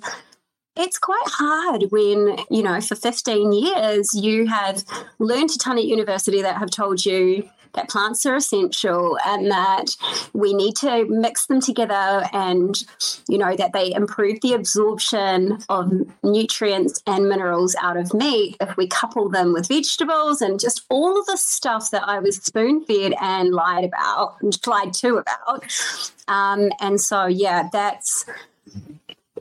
it's 0.77 0.99
quite 0.99 1.23
hard 1.27 1.85
when, 1.89 2.37
you 2.49 2.61
know, 2.61 2.81
for 2.81 2.95
15 2.95 3.53
years 3.53 4.13
you 4.13 4.45
have 4.47 4.83
learned 5.19 5.49
a 5.51 5.57
ton 5.57 5.77
at 5.77 5.85
university 5.85 6.41
that 6.41 6.57
have 6.57 6.69
told 6.69 7.05
you 7.05 7.49
that 7.75 7.89
plants 7.89 8.25
are 8.25 8.35
essential 8.35 9.17
and 9.25 9.51
that 9.51 9.95
we 10.33 10.53
need 10.53 10.75
to 10.77 11.05
mix 11.05 11.45
them 11.45 11.61
together 11.61 12.27
and, 12.33 12.83
you 13.27 13.37
know, 13.37 13.55
that 13.55 13.73
they 13.73 13.93
improve 13.93 14.41
the 14.41 14.53
absorption 14.53 15.59
of 15.69 15.91
nutrients 16.23 17.01
and 17.07 17.29
minerals 17.29 17.75
out 17.81 17.97
of 17.97 18.13
meat 18.13 18.57
if 18.59 18.75
we 18.77 18.87
couple 18.87 19.29
them 19.29 19.53
with 19.53 19.67
vegetables 19.67 20.41
and 20.41 20.59
just 20.59 20.85
all 20.89 21.19
of 21.19 21.25
the 21.25 21.37
stuff 21.37 21.91
that 21.91 22.07
I 22.07 22.19
was 22.19 22.37
spoon 22.37 22.83
fed 22.85 23.13
and 23.21 23.53
lied 23.53 23.85
about, 23.85 24.37
lied 24.65 24.93
to 24.95 25.17
about. 25.17 25.65
Um, 26.27 26.71
and 26.79 26.99
so, 26.99 27.25
yeah, 27.25 27.69
that's 27.71 28.25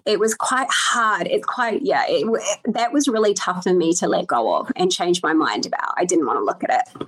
it 0.06 0.18
was 0.18 0.34
quite 0.34 0.68
hard. 0.70 1.26
It's 1.28 1.46
quite, 1.46 1.82
yeah, 1.82 2.04
it, 2.06 2.26
that 2.66 2.92
was 2.92 3.08
really 3.08 3.32
tough 3.32 3.62
for 3.64 3.72
me 3.72 3.94
to 3.94 4.06
let 4.06 4.26
go 4.26 4.54
of 4.56 4.70
and 4.76 4.92
change 4.92 5.22
my 5.22 5.32
mind 5.32 5.66
about. 5.66 5.94
I 5.96 6.04
didn't 6.04 6.26
want 6.26 6.38
to 6.38 6.44
look 6.44 6.62
at 6.62 6.86
it. 6.98 7.06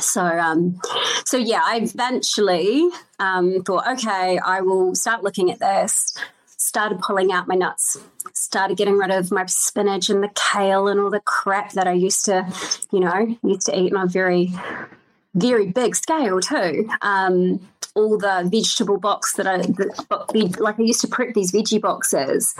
So, 0.00 0.22
um, 0.22 0.80
so 1.24 1.36
yeah, 1.36 1.60
I 1.64 1.78
eventually 1.78 2.88
um, 3.18 3.62
thought, 3.62 3.86
okay, 3.92 4.38
I 4.38 4.60
will 4.60 4.94
start 4.94 5.22
looking 5.22 5.50
at 5.50 5.58
this. 5.58 6.16
Started 6.58 7.00
pulling 7.00 7.32
out 7.32 7.48
my 7.48 7.54
nuts. 7.54 7.98
Started 8.32 8.76
getting 8.76 8.96
rid 8.96 9.10
of 9.10 9.30
my 9.30 9.46
spinach 9.46 10.08
and 10.08 10.22
the 10.22 10.30
kale 10.34 10.88
and 10.88 11.00
all 11.00 11.10
the 11.10 11.20
crap 11.20 11.72
that 11.72 11.86
I 11.86 11.92
used 11.92 12.24
to, 12.26 12.46
you 12.90 13.00
know, 13.00 13.36
used 13.42 13.66
to 13.66 13.78
eat 13.78 13.94
on 13.94 14.04
a 14.04 14.06
very, 14.06 14.52
very 15.34 15.66
big 15.66 15.94
scale 15.94 16.40
too. 16.40 16.88
Um, 17.02 17.60
all 17.96 18.18
the 18.18 18.48
vegetable 18.52 18.98
box 18.98 19.32
that 19.34 19.46
I 19.46 19.56
like. 20.60 20.78
I 20.78 20.82
used 20.82 21.00
to 21.00 21.08
prep 21.08 21.34
these 21.34 21.50
veggie 21.50 21.80
boxes, 21.80 22.54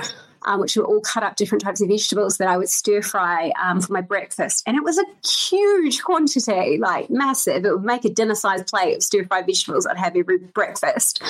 um, 0.47 0.61
which 0.61 0.77
were 0.77 0.85
all 0.85 1.01
cut 1.01 1.23
up 1.23 1.37
different 1.37 1.63
types 1.63 1.81
of 1.81 1.89
vegetables 1.89 2.39
that 2.39 2.49
I 2.49 2.57
would 2.57 2.71
stir 2.71 3.03
fry 3.03 3.53
um, 3.63 3.81
for 3.81 3.93
my 3.93 4.01
breakfast, 4.01 4.65
and 4.67 4.77
it 4.77 4.83
was 4.83 4.99
a 4.99 5.05
huge 5.29 6.03
quantity, 6.03 6.79
like 6.79 7.11
massive. 7.11 7.65
It 7.65 7.71
would 7.71 7.85
make 7.85 8.05
a 8.05 8.11
dinner 8.11 8.35
sized 8.35 8.67
plate 8.67 8.97
of 8.97 9.03
stir 9.03 9.25
fried 9.25 9.47
vegetables 9.47 9.87
I'd 9.87 9.99
have 9.99 10.17
every 10.17 10.39
breakfast. 10.39 11.23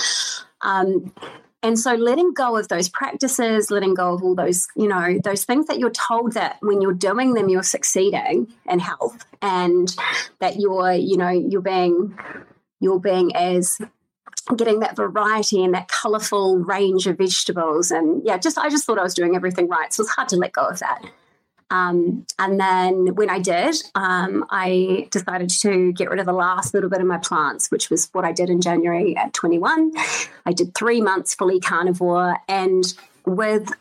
Um, 0.62 1.12
and 1.62 1.78
so 1.78 1.94
letting 1.94 2.32
go 2.32 2.56
of 2.56 2.68
those 2.68 2.88
practices, 2.88 3.72
letting 3.72 3.94
go 3.94 4.14
of 4.14 4.22
all 4.22 4.36
those, 4.36 4.68
you 4.76 4.86
know, 4.86 5.18
those 5.24 5.44
things 5.44 5.66
that 5.66 5.80
you're 5.80 5.90
told 5.90 6.34
that 6.34 6.58
when 6.60 6.80
you're 6.80 6.92
doing 6.92 7.34
them, 7.34 7.48
you're 7.48 7.64
succeeding 7.64 8.46
in 8.70 8.78
health 8.78 9.24
and 9.42 9.94
that 10.38 10.60
you're, 10.60 10.92
you 10.92 11.16
know, 11.16 11.30
you're 11.30 11.62
being 11.62 12.16
you're 12.78 13.00
being 13.00 13.34
as 13.34 13.78
getting 14.54 14.80
that 14.80 14.94
variety 14.94 15.64
and 15.64 15.74
that 15.74 15.88
colorful 15.88 16.58
range 16.58 17.06
of 17.06 17.18
vegetables. 17.18 17.90
And 17.90 18.22
yeah, 18.24 18.38
just 18.38 18.58
I 18.58 18.68
just 18.68 18.84
thought 18.84 18.98
I 18.98 19.02
was 19.02 19.14
doing 19.14 19.34
everything 19.34 19.68
right. 19.68 19.92
So 19.92 20.02
it's 20.02 20.12
hard 20.12 20.28
to 20.28 20.36
let 20.36 20.52
go 20.52 20.66
of 20.66 20.78
that. 20.78 21.02
Um, 21.68 22.24
and 22.38 22.60
then 22.60 23.16
when 23.16 23.28
I 23.28 23.40
did, 23.40 23.74
um, 23.96 24.44
I 24.50 25.08
decided 25.10 25.50
to 25.50 25.92
get 25.92 26.08
rid 26.10 26.20
of 26.20 26.26
the 26.26 26.32
last 26.32 26.74
little 26.74 26.88
bit 26.88 27.00
of 27.00 27.06
my 27.06 27.18
plants, 27.18 27.70
which 27.70 27.90
was 27.90 28.08
what 28.12 28.24
I 28.24 28.32
did 28.32 28.50
in 28.50 28.60
January 28.60 29.16
at 29.16 29.32
21. 29.32 29.92
I 30.44 30.52
did 30.52 30.74
three 30.74 31.00
months 31.00 31.34
fully 31.34 31.58
carnivore 31.58 32.36
and 32.48 32.84
with 33.24 33.72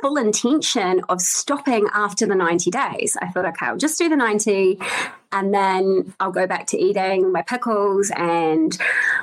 full 0.00 0.16
intention 0.16 1.00
of 1.08 1.20
stopping 1.20 1.86
after 1.94 2.26
the 2.26 2.34
90 2.34 2.70
days. 2.70 3.16
I 3.22 3.28
thought, 3.28 3.46
okay, 3.46 3.66
I'll 3.66 3.76
just 3.76 3.98
do 3.98 4.08
the 4.08 4.16
90 4.16 4.80
and 5.36 5.52
then 5.52 6.14
I'll 6.18 6.32
go 6.32 6.46
back 6.46 6.66
to 6.68 6.78
eating 6.78 7.30
my 7.30 7.42
pickles 7.42 8.10
and 8.16 8.76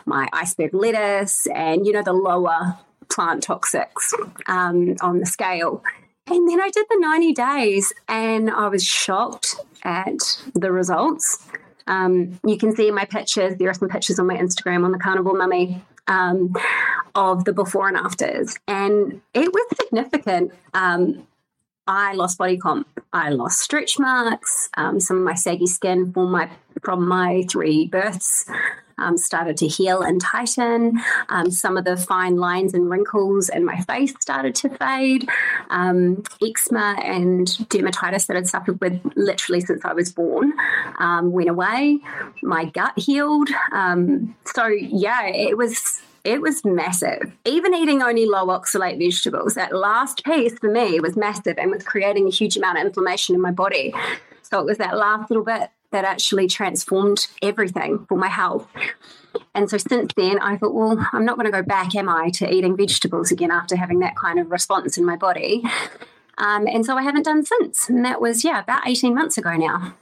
my 0.05 0.27
iceberg 0.31 0.71
lettuce 0.71 1.47
and, 1.47 1.87
you 1.87 1.91
know, 1.91 2.03
the 2.03 2.13
lower 2.13 2.77
plant 3.09 3.45
toxics 3.45 4.13
um, 4.45 4.95
on 5.01 5.19
the 5.19 5.25
scale. 5.25 5.83
And 6.27 6.47
then 6.47 6.61
I 6.61 6.69
did 6.69 6.85
the 6.87 6.99
90 6.99 7.33
days 7.33 7.93
and 8.07 8.51
I 8.51 8.67
was 8.67 8.85
shocked 8.85 9.55
at 9.83 10.19
the 10.53 10.71
results. 10.71 11.45
Um, 11.87 12.39
you 12.45 12.59
can 12.59 12.75
see 12.75 12.91
my 12.91 13.05
pictures. 13.05 13.55
There 13.57 13.69
are 13.69 13.73
some 13.73 13.89
pictures 13.89 14.19
on 14.19 14.27
my 14.27 14.37
Instagram 14.37 14.85
on 14.85 14.91
the 14.91 14.99
Carnivore 14.99 15.35
Mummy 15.35 15.83
um, 16.07 16.53
of 17.15 17.43
the 17.45 17.53
before 17.53 17.87
and 17.87 17.97
afters, 17.97 18.57
and 18.67 19.21
it 19.33 19.51
was 19.53 19.77
significant. 19.77 20.53
Um, 20.73 21.27
I 21.87 22.13
lost 22.13 22.37
body 22.37 22.57
comp. 22.57 22.87
I 23.11 23.29
lost 23.29 23.59
stretch 23.59 23.99
marks. 23.99 24.69
Um, 24.77 24.99
some 24.99 25.17
of 25.17 25.23
my 25.23 25.35
saggy 25.35 25.67
skin 25.67 26.11
from 26.13 26.31
my 26.31 26.49
from 26.81 27.07
my 27.07 27.43
three 27.49 27.87
births 27.87 28.45
um, 28.97 29.17
started 29.17 29.57
to 29.57 29.67
heal 29.67 30.01
and 30.01 30.21
tighten. 30.21 31.01
Um, 31.29 31.51
some 31.51 31.77
of 31.77 31.85
the 31.85 31.97
fine 31.97 32.37
lines 32.37 32.73
and 32.73 32.89
wrinkles 32.89 33.49
in 33.49 33.65
my 33.65 33.79
face 33.81 34.13
started 34.19 34.55
to 34.55 34.69
fade. 34.69 35.29
Um, 35.69 36.23
eczema 36.41 36.97
and 37.03 37.47
dermatitis 37.47 38.27
that 38.27 38.37
I'd 38.37 38.47
suffered 38.47 38.79
with 38.81 39.01
literally 39.15 39.61
since 39.61 39.83
I 39.83 39.93
was 39.93 40.11
born 40.11 40.53
um, 40.99 41.31
went 41.31 41.49
away. 41.49 41.99
My 42.41 42.65
gut 42.65 42.97
healed. 42.97 43.49
Um, 43.71 44.35
so 44.45 44.67
yeah, 44.67 45.27
it 45.27 45.57
was 45.57 46.01
it 46.23 46.41
was 46.41 46.63
massive. 46.63 47.31
Even 47.45 47.73
eating 47.73 48.01
only 48.01 48.25
low 48.25 48.47
oxalate 48.47 48.97
vegetables, 48.97 49.55
that 49.55 49.75
last 49.75 50.23
piece 50.23 50.57
for 50.57 50.71
me 50.71 50.99
was 50.99 51.17
massive 51.17 51.57
and 51.57 51.71
was 51.71 51.83
creating 51.83 52.27
a 52.27 52.31
huge 52.31 52.55
amount 52.55 52.77
of 52.79 52.85
inflammation 52.85 53.35
in 53.35 53.41
my 53.41 53.51
body. 53.51 53.93
So 54.41 54.59
it 54.59 54.65
was 54.65 54.77
that 54.77 54.97
last 54.97 55.29
little 55.29 55.43
bit 55.43 55.69
that 55.91 56.05
actually 56.05 56.47
transformed 56.47 57.27
everything 57.41 58.05
for 58.07 58.17
my 58.17 58.27
health. 58.27 58.67
And 59.53 59.69
so 59.69 59.77
since 59.77 60.13
then, 60.15 60.39
I 60.39 60.57
thought, 60.57 60.73
well, 60.73 60.97
I'm 61.11 61.25
not 61.25 61.37
going 61.37 61.45
to 61.45 61.51
go 61.51 61.63
back, 61.63 61.95
am 61.95 62.09
I, 62.09 62.29
to 62.31 62.51
eating 62.51 62.77
vegetables 62.77 63.31
again 63.31 63.51
after 63.51 63.75
having 63.75 63.99
that 63.99 64.15
kind 64.15 64.39
of 64.39 64.51
response 64.51 64.97
in 64.97 65.05
my 65.05 65.15
body. 65.15 65.63
Um, 66.37 66.67
and 66.67 66.85
so 66.85 66.97
I 66.97 67.03
haven't 67.03 67.25
done 67.25 67.45
since. 67.45 67.89
And 67.89 68.03
that 68.05 68.21
was, 68.21 68.43
yeah, 68.43 68.59
about 68.59 68.87
18 68.87 69.13
months 69.13 69.37
ago 69.37 69.55
now. 69.55 69.93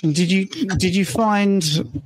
Did 0.00 0.30
you 0.32 0.46
did 0.46 0.94
you 0.94 1.04
find 1.04 2.02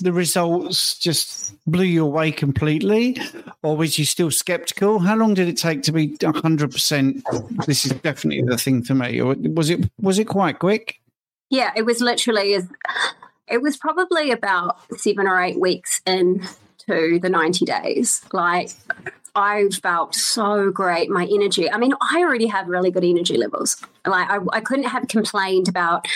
the 0.00 0.12
results 0.12 0.98
just 0.98 1.54
blew 1.66 1.84
you 1.84 2.04
away 2.04 2.32
completely, 2.32 3.18
or 3.62 3.76
was 3.76 3.98
you 3.98 4.04
still 4.04 4.30
skeptical? 4.30 4.98
How 4.98 5.16
long 5.16 5.34
did 5.34 5.48
it 5.48 5.56
take 5.56 5.82
to 5.84 5.92
be 5.92 6.16
hundred 6.22 6.72
percent? 6.72 7.24
This 7.66 7.84
is 7.84 7.92
definitely 7.92 8.42
the 8.42 8.58
thing 8.58 8.82
for 8.82 8.94
me, 8.94 9.20
or 9.20 9.34
was 9.34 9.70
it 9.70 9.90
was 10.00 10.18
it 10.18 10.26
quite 10.26 10.58
quick? 10.58 11.00
Yeah, 11.50 11.72
it 11.76 11.82
was 11.82 12.00
literally 12.00 12.54
as 12.54 12.66
it 13.48 13.62
was 13.62 13.76
probably 13.76 14.30
about 14.30 14.78
seven 14.98 15.26
or 15.26 15.40
eight 15.40 15.60
weeks 15.60 16.00
into 16.06 17.18
the 17.20 17.28
ninety 17.28 17.64
days. 17.64 18.22
Like 18.32 18.70
I 19.34 19.68
felt 19.82 20.14
so 20.14 20.70
great. 20.70 21.10
My 21.10 21.26
energy. 21.30 21.70
I 21.70 21.76
mean, 21.76 21.92
I 22.00 22.20
already 22.20 22.46
have 22.46 22.68
really 22.68 22.90
good 22.90 23.04
energy 23.04 23.36
levels. 23.36 23.76
Like 24.06 24.30
I, 24.30 24.38
I 24.52 24.60
couldn't 24.60 24.84
have 24.84 25.08
complained 25.08 25.68
about 25.68 26.06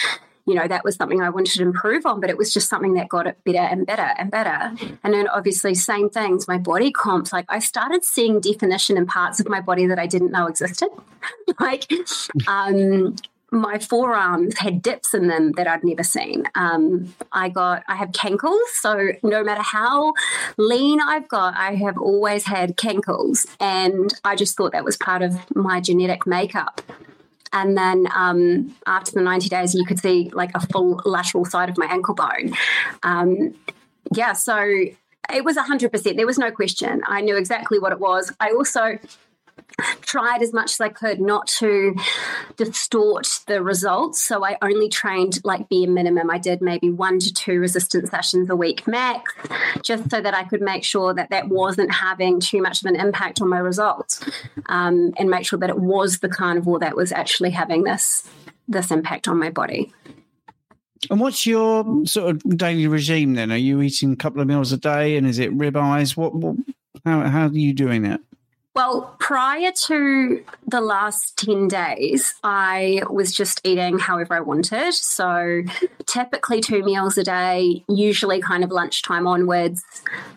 you 0.48 0.54
know, 0.54 0.66
that 0.66 0.82
was 0.82 0.96
something 0.96 1.20
I 1.20 1.28
wanted 1.28 1.58
to 1.58 1.62
improve 1.62 2.06
on, 2.06 2.20
but 2.20 2.30
it 2.30 2.38
was 2.38 2.52
just 2.52 2.70
something 2.70 2.94
that 2.94 3.10
got 3.10 3.26
it 3.26 3.36
better 3.44 3.58
and 3.58 3.86
better 3.86 4.14
and 4.18 4.30
better. 4.30 4.72
And 5.04 5.12
then 5.12 5.28
obviously, 5.28 5.74
same 5.74 6.08
things, 6.08 6.48
my 6.48 6.56
body 6.56 6.90
comps, 6.90 7.34
like 7.34 7.44
I 7.50 7.58
started 7.58 8.02
seeing 8.02 8.40
definition 8.40 8.96
in 8.96 9.04
parts 9.04 9.40
of 9.40 9.48
my 9.48 9.60
body 9.60 9.86
that 9.86 9.98
I 9.98 10.06
didn't 10.06 10.30
know 10.32 10.46
existed. 10.46 10.88
like, 11.60 11.92
um, 12.48 13.16
my 13.50 13.78
forearms 13.78 14.58
had 14.58 14.80
dips 14.80 15.12
in 15.12 15.28
them 15.28 15.52
that 15.52 15.66
I'd 15.66 15.84
never 15.84 16.02
seen. 16.02 16.44
Um, 16.54 17.14
I 17.30 17.50
got, 17.50 17.82
I 17.86 17.96
have 17.96 18.12
cankles. 18.12 18.66
So 18.72 19.12
no 19.22 19.44
matter 19.44 19.62
how 19.62 20.14
lean 20.56 20.98
I've 21.00 21.28
got, 21.28 21.56
I 21.56 21.74
have 21.74 21.98
always 21.98 22.44
had 22.46 22.76
cankles. 22.76 23.46
And 23.60 24.14
I 24.24 24.34
just 24.34 24.56
thought 24.56 24.72
that 24.72 24.84
was 24.84 24.96
part 24.96 25.20
of 25.20 25.38
my 25.54 25.80
genetic 25.80 26.26
makeup. 26.26 26.80
And 27.52 27.76
then 27.76 28.06
um, 28.14 28.76
after 28.86 29.12
the 29.12 29.20
90 29.20 29.48
days, 29.48 29.74
you 29.74 29.84
could 29.84 29.98
see 29.98 30.30
like 30.32 30.50
a 30.54 30.60
full 30.60 31.00
lateral 31.04 31.44
side 31.44 31.68
of 31.68 31.78
my 31.78 31.86
ankle 31.86 32.14
bone. 32.14 32.54
Um, 33.02 33.54
yeah, 34.14 34.32
so 34.32 34.56
it 35.32 35.44
was 35.44 35.56
100%. 35.56 36.16
There 36.16 36.26
was 36.26 36.38
no 36.38 36.50
question. 36.50 37.02
I 37.06 37.20
knew 37.20 37.36
exactly 37.36 37.78
what 37.78 37.92
it 37.92 38.00
was. 38.00 38.32
I 38.40 38.50
also 38.50 38.98
tried 40.08 40.42
as 40.42 40.54
much 40.54 40.72
as 40.72 40.80
I 40.80 40.88
could 40.88 41.20
not 41.20 41.46
to 41.58 41.94
distort 42.56 43.40
the 43.46 43.62
results. 43.62 44.22
So 44.22 44.44
I 44.44 44.56
only 44.62 44.88
trained 44.88 45.38
like 45.44 45.68
bare 45.68 45.86
minimum. 45.86 46.30
I 46.30 46.38
did 46.38 46.62
maybe 46.62 46.90
one 46.90 47.18
to 47.20 47.32
two 47.32 47.60
resistance 47.60 48.10
sessions 48.10 48.48
a 48.48 48.56
week 48.56 48.88
max, 48.88 49.34
just 49.82 50.10
so 50.10 50.20
that 50.20 50.34
I 50.34 50.44
could 50.44 50.62
make 50.62 50.82
sure 50.82 51.12
that 51.12 51.30
that 51.30 51.48
wasn't 51.48 51.92
having 51.92 52.40
too 52.40 52.62
much 52.62 52.82
of 52.82 52.86
an 52.86 52.96
impact 52.96 53.42
on 53.42 53.48
my 53.48 53.58
results, 53.58 54.24
um, 54.66 55.12
and 55.18 55.28
make 55.28 55.44
sure 55.44 55.58
that 55.58 55.70
it 55.70 55.78
was 55.78 56.20
the 56.20 56.28
carnivore 56.28 56.78
that 56.78 56.96
was 56.96 57.12
actually 57.12 57.50
having 57.50 57.84
this 57.84 58.28
this 58.66 58.90
impact 58.90 59.28
on 59.28 59.38
my 59.38 59.50
body. 59.50 59.92
And 61.10 61.20
what's 61.20 61.46
your 61.46 62.04
sort 62.06 62.30
of 62.30 62.58
daily 62.58 62.86
regime 62.86 63.34
then? 63.34 63.52
Are 63.52 63.56
you 63.56 63.80
eating 63.82 64.12
a 64.12 64.16
couple 64.16 64.40
of 64.40 64.48
meals 64.48 64.72
a 64.72 64.78
day, 64.78 65.16
and 65.16 65.26
is 65.26 65.38
it 65.38 65.56
ribeyes? 65.56 66.16
What, 66.16 66.34
what 66.34 66.56
how 67.04 67.20
how 67.28 67.46
are 67.46 67.52
you 67.52 67.74
doing 67.74 68.04
it? 68.04 68.20
Well, 68.78 69.12
prior 69.18 69.72
to 69.72 70.44
the 70.64 70.80
last 70.80 71.36
10 71.38 71.66
days, 71.66 72.36
I 72.44 73.02
was 73.10 73.32
just 73.32 73.60
eating 73.64 73.98
however 73.98 74.34
I 74.34 74.40
wanted. 74.40 74.94
So 74.94 75.64
typically 76.06 76.60
two 76.60 76.84
meals 76.84 77.18
a 77.18 77.24
day, 77.24 77.82
usually 77.88 78.40
kind 78.40 78.62
of 78.62 78.70
lunchtime 78.70 79.26
onwards, 79.26 79.82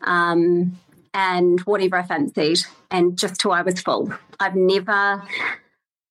um, 0.02 0.80
and 1.14 1.60
whatever 1.62 1.98
I 1.98 2.02
fancied, 2.02 2.62
and 2.90 3.16
just 3.16 3.40
till 3.40 3.52
I 3.52 3.62
was 3.62 3.80
full. 3.80 4.12
I've 4.40 4.56
never 4.56 5.22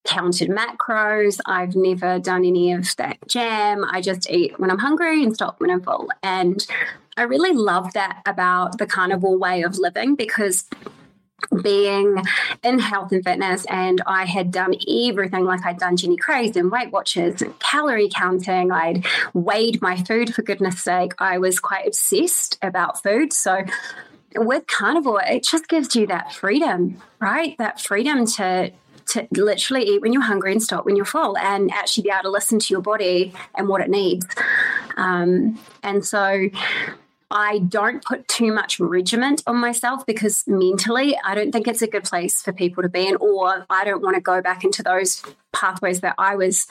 counted 0.05 0.51
macros. 0.51 1.41
I've 1.47 1.75
never 1.75 2.21
done 2.21 2.45
any 2.45 2.73
of 2.73 2.95
that 2.95 3.19
jam. 3.27 3.85
I 3.91 4.01
just 4.01 4.31
eat 4.31 4.61
when 4.61 4.71
I'm 4.71 4.79
hungry 4.79 5.25
and 5.25 5.35
stop 5.35 5.61
when 5.61 5.71
I'm 5.71 5.83
full. 5.83 6.09
And 6.23 6.65
I 7.17 7.23
really 7.23 7.53
love 7.53 7.93
that 7.95 8.23
about 8.25 8.79
the 8.79 8.87
carnivore 8.87 9.37
way 9.37 9.63
of 9.63 9.79
living 9.79 10.15
because 10.15 10.67
being 11.63 12.23
in 12.63 12.79
health 12.79 13.13
and 13.13 13.25
fitness 13.25 13.65
and 13.67 14.01
I 14.07 14.25
had 14.25 14.51
done 14.51 14.75
everything 14.89 15.45
like 15.45 15.65
I'd 15.65 15.79
done 15.79 15.97
Jenny 15.97 16.17
Craig 16.17 16.57
and 16.57 16.71
Weight 16.71 16.93
Watchers 16.93 17.43
and 17.43 17.59
calorie 17.59 18.11
counting. 18.15 18.73
I'd 18.73 19.05
weighed 19.35 19.81
my 19.83 19.97
food 19.97 20.35
for 20.35 20.43
goodness 20.43 20.83
sake. 20.83 21.13
I 21.19 21.39
was 21.39 21.61
quite 21.61 21.87
obsessed 21.87 22.59
about 22.63 23.03
food. 23.03 23.33
So 23.33 23.65
with 24.35 24.67
carnivore, 24.67 25.23
it 25.23 25.45
just 25.45 25.69
gives 25.69 25.95
you 25.97 26.07
that 26.09 26.33
freedom, 26.33 26.99
right? 27.21 27.57
That 27.59 27.81
freedom 27.81 28.27
to 28.27 28.73
to 29.09 29.27
literally 29.33 29.83
eat 29.83 30.01
when 30.01 30.13
you're 30.13 30.23
hungry 30.23 30.53
and 30.53 30.63
stop 30.63 30.85
when 30.87 30.95
you're 30.95 31.05
full 31.05 31.37
and 31.37 31.71
actually 31.73 32.05
be 32.05 32.11
able 32.11 32.23
to 32.23 32.31
listen 32.31 32.61
to 32.61 32.73
your 32.73 32.81
body 32.81 33.33
and 33.57 33.67
what 33.67 33.81
it 33.81 33.91
needs. 33.91 34.25
Um, 34.97 35.59
and 35.83 36.05
so 36.05 36.49
I 37.31 37.61
don't 37.61 38.05
put 38.05 38.27
too 38.27 38.53
much 38.53 38.81
regiment 38.81 39.43
on 39.47 39.57
myself 39.57 40.05
because 40.05 40.45
mentally, 40.47 41.17
I 41.25 41.35
don't 41.35 41.53
think 41.53 41.69
it's 41.69 41.83
a 41.83 41.87
good 41.87 42.05
place 42.05 42.43
for 42.43 42.53
people 42.53 42.83
to 42.83 42.89
be 42.89 43.07
in, 43.07 43.17
or 43.17 43.67
I 43.71 43.85
don't 43.85 44.03
want 44.03 44.17
to 44.17 44.21
go 44.21 44.43
back 44.43 44.65
into 44.65 44.83
those 44.83 45.23
pathways 45.53 46.01
that 46.01 46.15
I 46.19 46.35
was 46.35 46.67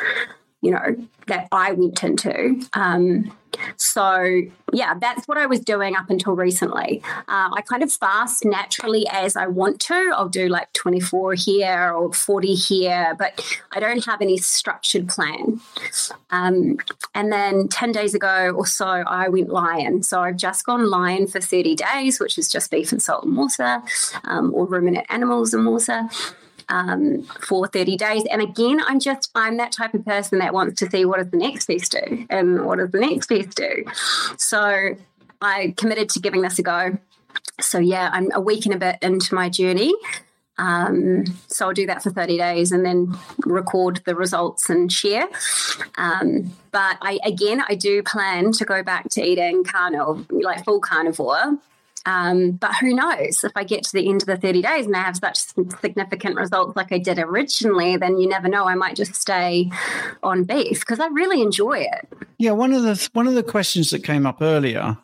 you 0.62 0.72
know, 0.72 0.96
that 1.28 1.48
I 1.52 1.72
went 1.72 2.04
into. 2.04 2.62
Um, 2.74 3.32
so, 3.78 4.42
yeah, 4.74 4.94
that's 5.00 5.28
what 5.28 5.38
I 5.38 5.46
was 5.46 5.60
doing 5.62 5.96
up 5.96 6.10
until 6.10 6.36
recently. 6.36 7.02
Uh, 7.06 7.50
I 7.54 7.62
kind 7.68 7.82
of 7.82 7.92
fast 7.92 8.46
naturally 8.46 9.06
as 9.12 9.36
I 9.36 9.48
want 9.48 9.80
to. 9.82 10.12
I'll 10.16 10.30
do 10.30 10.48
like 10.50 10.72
24 10.74 11.34
here 11.36 11.92
or 11.92 12.14
40 12.14 12.54
here, 12.54 13.16
but 13.18 13.44
I 13.72 13.80
don't 13.80 14.06
have 14.06 14.22
any 14.22 14.38
structured 14.38 15.08
plan. 15.08 15.62
Um, 16.30 16.78
and 17.16 17.32
then 17.32 17.68
10 17.70 17.92
days 17.92 18.14
ago 18.14 18.52
or 18.56 18.66
so, 18.66 18.86
I 18.86 19.30
went 19.30 19.50
lion. 19.50 20.04
So 20.04 20.22
I've 20.22 20.38
just 20.38 20.66
gone 20.66 20.90
lion 20.90 21.28
for 21.28 21.40
30 21.40 21.76
days, 21.76 22.20
which 22.20 22.38
is 22.38 22.50
just 22.50 22.70
beef 22.70 22.92
and 22.92 23.02
salt 23.02 23.24
and 23.24 23.36
water, 23.36 23.82
um, 24.26 24.54
or 24.54 24.66
ruminant 24.66 25.06
animals 25.10 25.54
and 25.54 25.66
water 25.66 26.10
um, 26.70 27.24
for 27.24 27.68
30 27.68 27.98
days. 27.98 28.24
And 28.32 28.42
again, 28.42 28.80
I'm 28.86 29.00
just, 29.00 29.30
I'm 29.36 29.58
that 29.58 29.72
type 29.72 29.94
of 29.94 30.06
person 30.06 30.40
that 30.40 30.54
wants 30.54 30.80
to 30.80 30.90
see 30.90 31.06
what 31.06 31.18
does 31.18 31.30
the 31.32 31.38
next 31.38 31.66
piece 31.66 31.90
do 31.90 32.26
and 32.30 32.66
what 32.66 32.78
does 32.80 32.92
the 32.92 33.00
next 33.00 33.28
piece 33.28 33.54
do. 33.54 33.86
So 34.38 34.96
I 35.42 35.74
committed 35.78 36.10
to 36.10 36.20
giving 36.20 36.42
this 36.42 36.60
a 36.60 36.64
go. 36.64 36.98
So 37.60 37.80
yeah, 37.80 38.10
I'm 38.14 38.32
a 38.34 38.42
week 38.42 38.66
and 38.66 38.76
a 38.76 38.78
bit 38.78 38.98
into 39.02 39.36
my 39.36 39.50
journey. 39.50 39.94
Um, 40.58 41.24
so 41.48 41.68
I'll 41.68 41.74
do 41.74 41.88
that 41.88 42.04
for 42.04 42.12
30 42.12 42.38
days 42.38 42.72
and 42.74 42.86
then 42.86 43.18
record 43.46 44.02
the 44.06 44.14
results 44.14 44.70
and 44.70 44.92
share. 44.92 45.26
Um, 45.98 46.54
but 46.72 46.98
I 47.02 47.20
again, 47.24 47.64
I 47.68 47.76
do 47.76 48.04
plan 48.04 48.52
to 48.54 48.66
go 48.66 48.84
back 48.84 49.08
to 49.12 49.24
eating 49.24 49.64
carnivore, 49.64 50.26
like 50.30 50.66
full 50.66 50.82
carnivore, 50.82 51.58
um, 52.10 52.52
but 52.54 52.74
who 52.76 52.96
knows 52.96 53.44
if 53.44 53.52
I 53.56 53.64
get 53.64 53.84
to 53.84 53.94
the 53.94 54.10
end 54.10 54.24
of 54.24 54.26
the 54.26 54.38
30 54.38 54.64
days 54.64 54.86
and 54.88 54.96
I 54.96 55.02
have 55.02 55.18
such 55.18 55.38
significant 55.80 56.38
results 56.38 56.76
like 56.76 56.92
I 56.92 56.98
did 56.98 57.20
originally, 57.20 57.98
then 57.98 58.18
you 58.18 58.28
never 58.28 58.48
know. 58.48 58.66
I 58.66 58.74
might 58.74 58.96
just 58.96 59.14
stay 59.14 59.70
on 60.24 60.44
beef 60.44 60.80
because 60.80 61.00
I 61.00 61.08
really 61.08 61.42
enjoy 61.42 61.80
it. 61.80 62.08
Yeah, 62.40 62.52
one 62.52 62.74
of 62.74 62.82
the 62.82 63.10
one 63.14 63.28
of 63.28 63.36
the 63.36 63.44
questions 63.44 63.92
that 63.92 64.04
came 64.04 64.26
up 64.26 64.42
earlier 64.42 64.98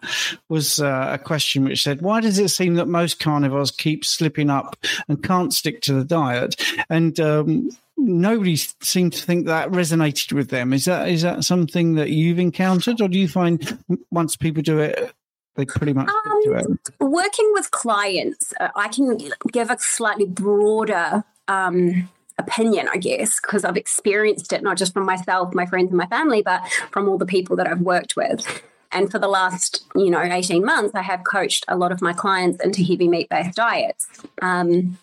was 0.49 0.79
uh, 0.79 1.09
a 1.11 1.17
question 1.17 1.65
which 1.65 1.83
said, 1.83 2.01
"Why 2.01 2.21
does 2.21 2.39
it 2.39 2.49
seem 2.49 2.73
that 2.75 2.87
most 2.87 3.19
carnivores 3.19 3.71
keep 3.71 4.03
slipping 4.03 4.49
up 4.49 4.75
and 5.07 5.21
can't 5.21 5.53
stick 5.53 5.81
to 5.81 5.93
the 5.93 6.05
diet?" 6.05 6.55
And 6.89 7.19
um, 7.19 7.69
nobody 7.97 8.55
seemed 8.55 9.13
to 9.13 9.21
think 9.23 9.45
that 9.45 9.69
resonated 9.69 10.33
with 10.33 10.49
them. 10.49 10.73
Is 10.73 10.85
that 10.85 11.09
is 11.09 11.21
that 11.21 11.43
something 11.43 11.95
that 11.95 12.09
you've 12.09 12.39
encountered, 12.39 13.01
or 13.01 13.09
do 13.09 13.19
you 13.19 13.27
find 13.27 13.77
once 14.11 14.35
people 14.35 14.63
do 14.63 14.79
it, 14.79 15.13
they 15.55 15.65
pretty 15.65 15.93
much 15.93 16.09
um, 16.09 16.79
working 16.99 17.49
with 17.53 17.71
clients 17.71 18.53
uh, 18.59 18.69
i 18.75 18.87
can 18.87 19.17
give 19.51 19.69
a 19.69 19.77
slightly 19.79 20.25
broader 20.25 21.23
um, 21.47 22.09
opinion 22.37 22.87
i 22.93 22.97
guess 22.97 23.39
because 23.41 23.63
i've 23.63 23.77
experienced 23.77 24.53
it 24.53 24.61
not 24.61 24.77
just 24.77 24.93
from 24.93 25.05
myself 25.05 25.53
my 25.53 25.65
friends 25.65 25.89
and 25.89 25.97
my 25.97 26.07
family 26.07 26.41
but 26.41 26.61
from 26.91 27.07
all 27.07 27.17
the 27.17 27.25
people 27.25 27.55
that 27.55 27.67
i've 27.67 27.81
worked 27.81 28.15
with. 28.15 28.63
And 28.91 29.11
for 29.11 29.19
the 29.19 29.27
last 29.27 29.83
you 29.95 30.09
know 30.09 30.21
18 30.21 30.63
months 30.63 30.95
i 30.95 31.01
have 31.01 31.23
coached 31.25 31.65
a 31.67 31.75
lot 31.75 31.91
of 31.91 32.01
my 32.01 32.13
clients 32.13 32.63
into 32.63 32.81
heavy 32.83 33.09
meat 33.09 33.29
based 33.29 33.55
diets. 33.55 34.07
Um, 34.41 34.97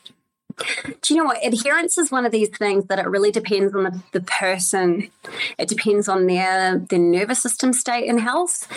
do 1.01 1.15
you 1.15 1.17
know 1.17 1.25
what? 1.25 1.45
Adherence 1.45 1.99
is 1.99 2.11
one 2.11 2.27
of 2.27 2.33
these 2.33 2.51
things 2.51 2.87
that 2.87 2.99
it 2.99 3.07
really 3.07 3.31
depends 3.31 3.75
on 3.75 3.85
the, 3.85 4.03
the 4.13 4.21
person. 4.21 5.11
It 5.59 5.69
depends 5.69 6.09
on 6.09 6.27
their 6.27 6.79
their 6.79 6.99
nervous 6.99 7.43
system 7.43 7.73
state 7.73 8.09
and 8.09 8.21
health 8.21 8.69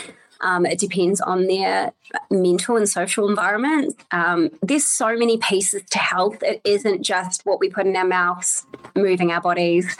um, 0.41 0.65
it 0.65 0.79
depends 0.79 1.21
on 1.21 1.47
their 1.47 1.91
mental 2.29 2.77
and 2.77 2.87
social 2.87 3.27
environment. 3.29 3.95
Um, 4.11 4.51
there's 4.61 4.85
so 4.85 5.15
many 5.17 5.37
pieces 5.37 5.83
to 5.91 5.99
health. 5.99 6.43
It 6.43 6.61
isn't 6.63 7.03
just 7.03 7.45
what 7.45 7.59
we 7.59 7.69
put 7.69 7.87
in 7.87 7.95
our 7.95 8.05
mouths, 8.05 8.65
moving 8.95 9.31
our 9.31 9.41
bodies, 9.41 9.95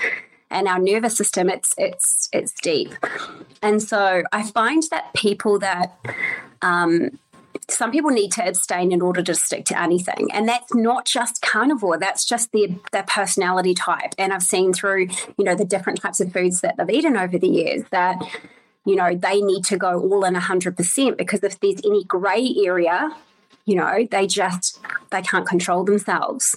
and 0.50 0.68
our 0.68 0.80
nervous 0.80 1.18
system. 1.18 1.50
It's 1.50 1.74
it's 1.78 2.30
it's 2.32 2.54
deep. 2.62 2.94
And 3.62 3.82
so 3.82 4.24
I 4.32 4.44
find 4.44 4.84
that 4.92 5.14
people 5.14 5.60
that 5.60 5.98
um, 6.62 7.18
some 7.68 7.92
people 7.92 8.12
need 8.12 8.32
to 8.34 8.48
abstain 8.48 8.92
in 8.92 9.02
order 9.02 9.24
to 9.24 9.34
stick 9.34 9.66
to 9.66 9.82
anything. 9.82 10.28
And 10.32 10.48
that's 10.48 10.74
not 10.74 11.06
just 11.06 11.42
carnivore, 11.42 11.98
that's 11.98 12.26
just 12.26 12.52
their, 12.52 12.68
their 12.92 13.04
personality 13.04 13.74
type. 13.74 14.14
And 14.18 14.34
I've 14.34 14.44
seen 14.44 14.74
through, 14.74 15.08
you 15.38 15.46
know, 15.46 15.56
the 15.56 15.66
different 15.66 16.02
types 16.02 16.20
of 16.20 16.32
foods 16.32 16.62
that 16.62 16.78
they've 16.78 16.90
eaten 16.90 17.18
over 17.18 17.38
the 17.38 17.48
years 17.48 17.84
that 17.92 18.22
you 18.86 18.96
know, 18.96 19.16
they 19.16 19.42
need 19.42 19.66
to 19.66 19.78
go 19.78 20.00
all 20.00 20.24
in 20.26 20.36
100% 20.36 21.18
because 21.18 21.44
if 21.44 21.60
there's 21.60 21.82
any 21.84 22.04
grey 22.04 22.56
area, 22.66 23.16
you 23.66 23.76
know, 23.76 24.08
they 24.12 24.28
just 24.28 24.80
they 25.10 25.24
can't 25.24 25.48
control 25.48 25.84
themselves. 25.84 26.56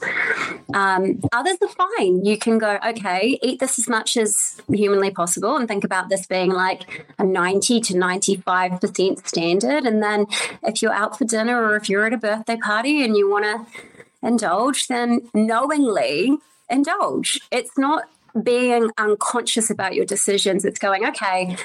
Um, 0.74 1.20
others 1.32 1.56
are 1.62 1.68
fine. 1.68 2.24
You 2.24 2.36
can 2.36 2.58
go, 2.58 2.78
okay, 2.86 3.38
eat 3.42 3.60
this 3.60 3.78
as 3.78 3.88
much 3.88 4.18
as 4.18 4.60
humanly 4.68 5.10
possible, 5.10 5.56
and 5.56 5.66
think 5.66 5.84
about 5.84 6.10
this 6.10 6.26
being 6.26 6.50
like 6.50 7.06
a 7.18 7.24
ninety 7.24 7.80
to 7.80 7.96
ninety-five 7.96 8.78
percent 8.80 9.26
standard. 9.26 9.86
And 9.86 10.02
then, 10.02 10.26
if 10.62 10.82
you're 10.82 10.92
out 10.92 11.16
for 11.16 11.24
dinner 11.24 11.62
or 11.62 11.76
if 11.76 11.88
you're 11.88 12.06
at 12.06 12.12
a 12.12 12.18
birthday 12.18 12.56
party 12.56 13.02
and 13.02 13.16
you 13.16 13.30
want 13.30 13.44
to 13.44 13.88
indulge, 14.22 14.88
then 14.88 15.30
knowingly 15.32 16.36
indulge. 16.68 17.40
It's 17.50 17.78
not 17.78 18.04
being 18.42 18.90
unconscious 18.98 19.70
about 19.70 19.94
your 19.94 20.04
decisions. 20.04 20.66
It's 20.66 20.78
going, 20.78 21.06
okay, 21.06 21.56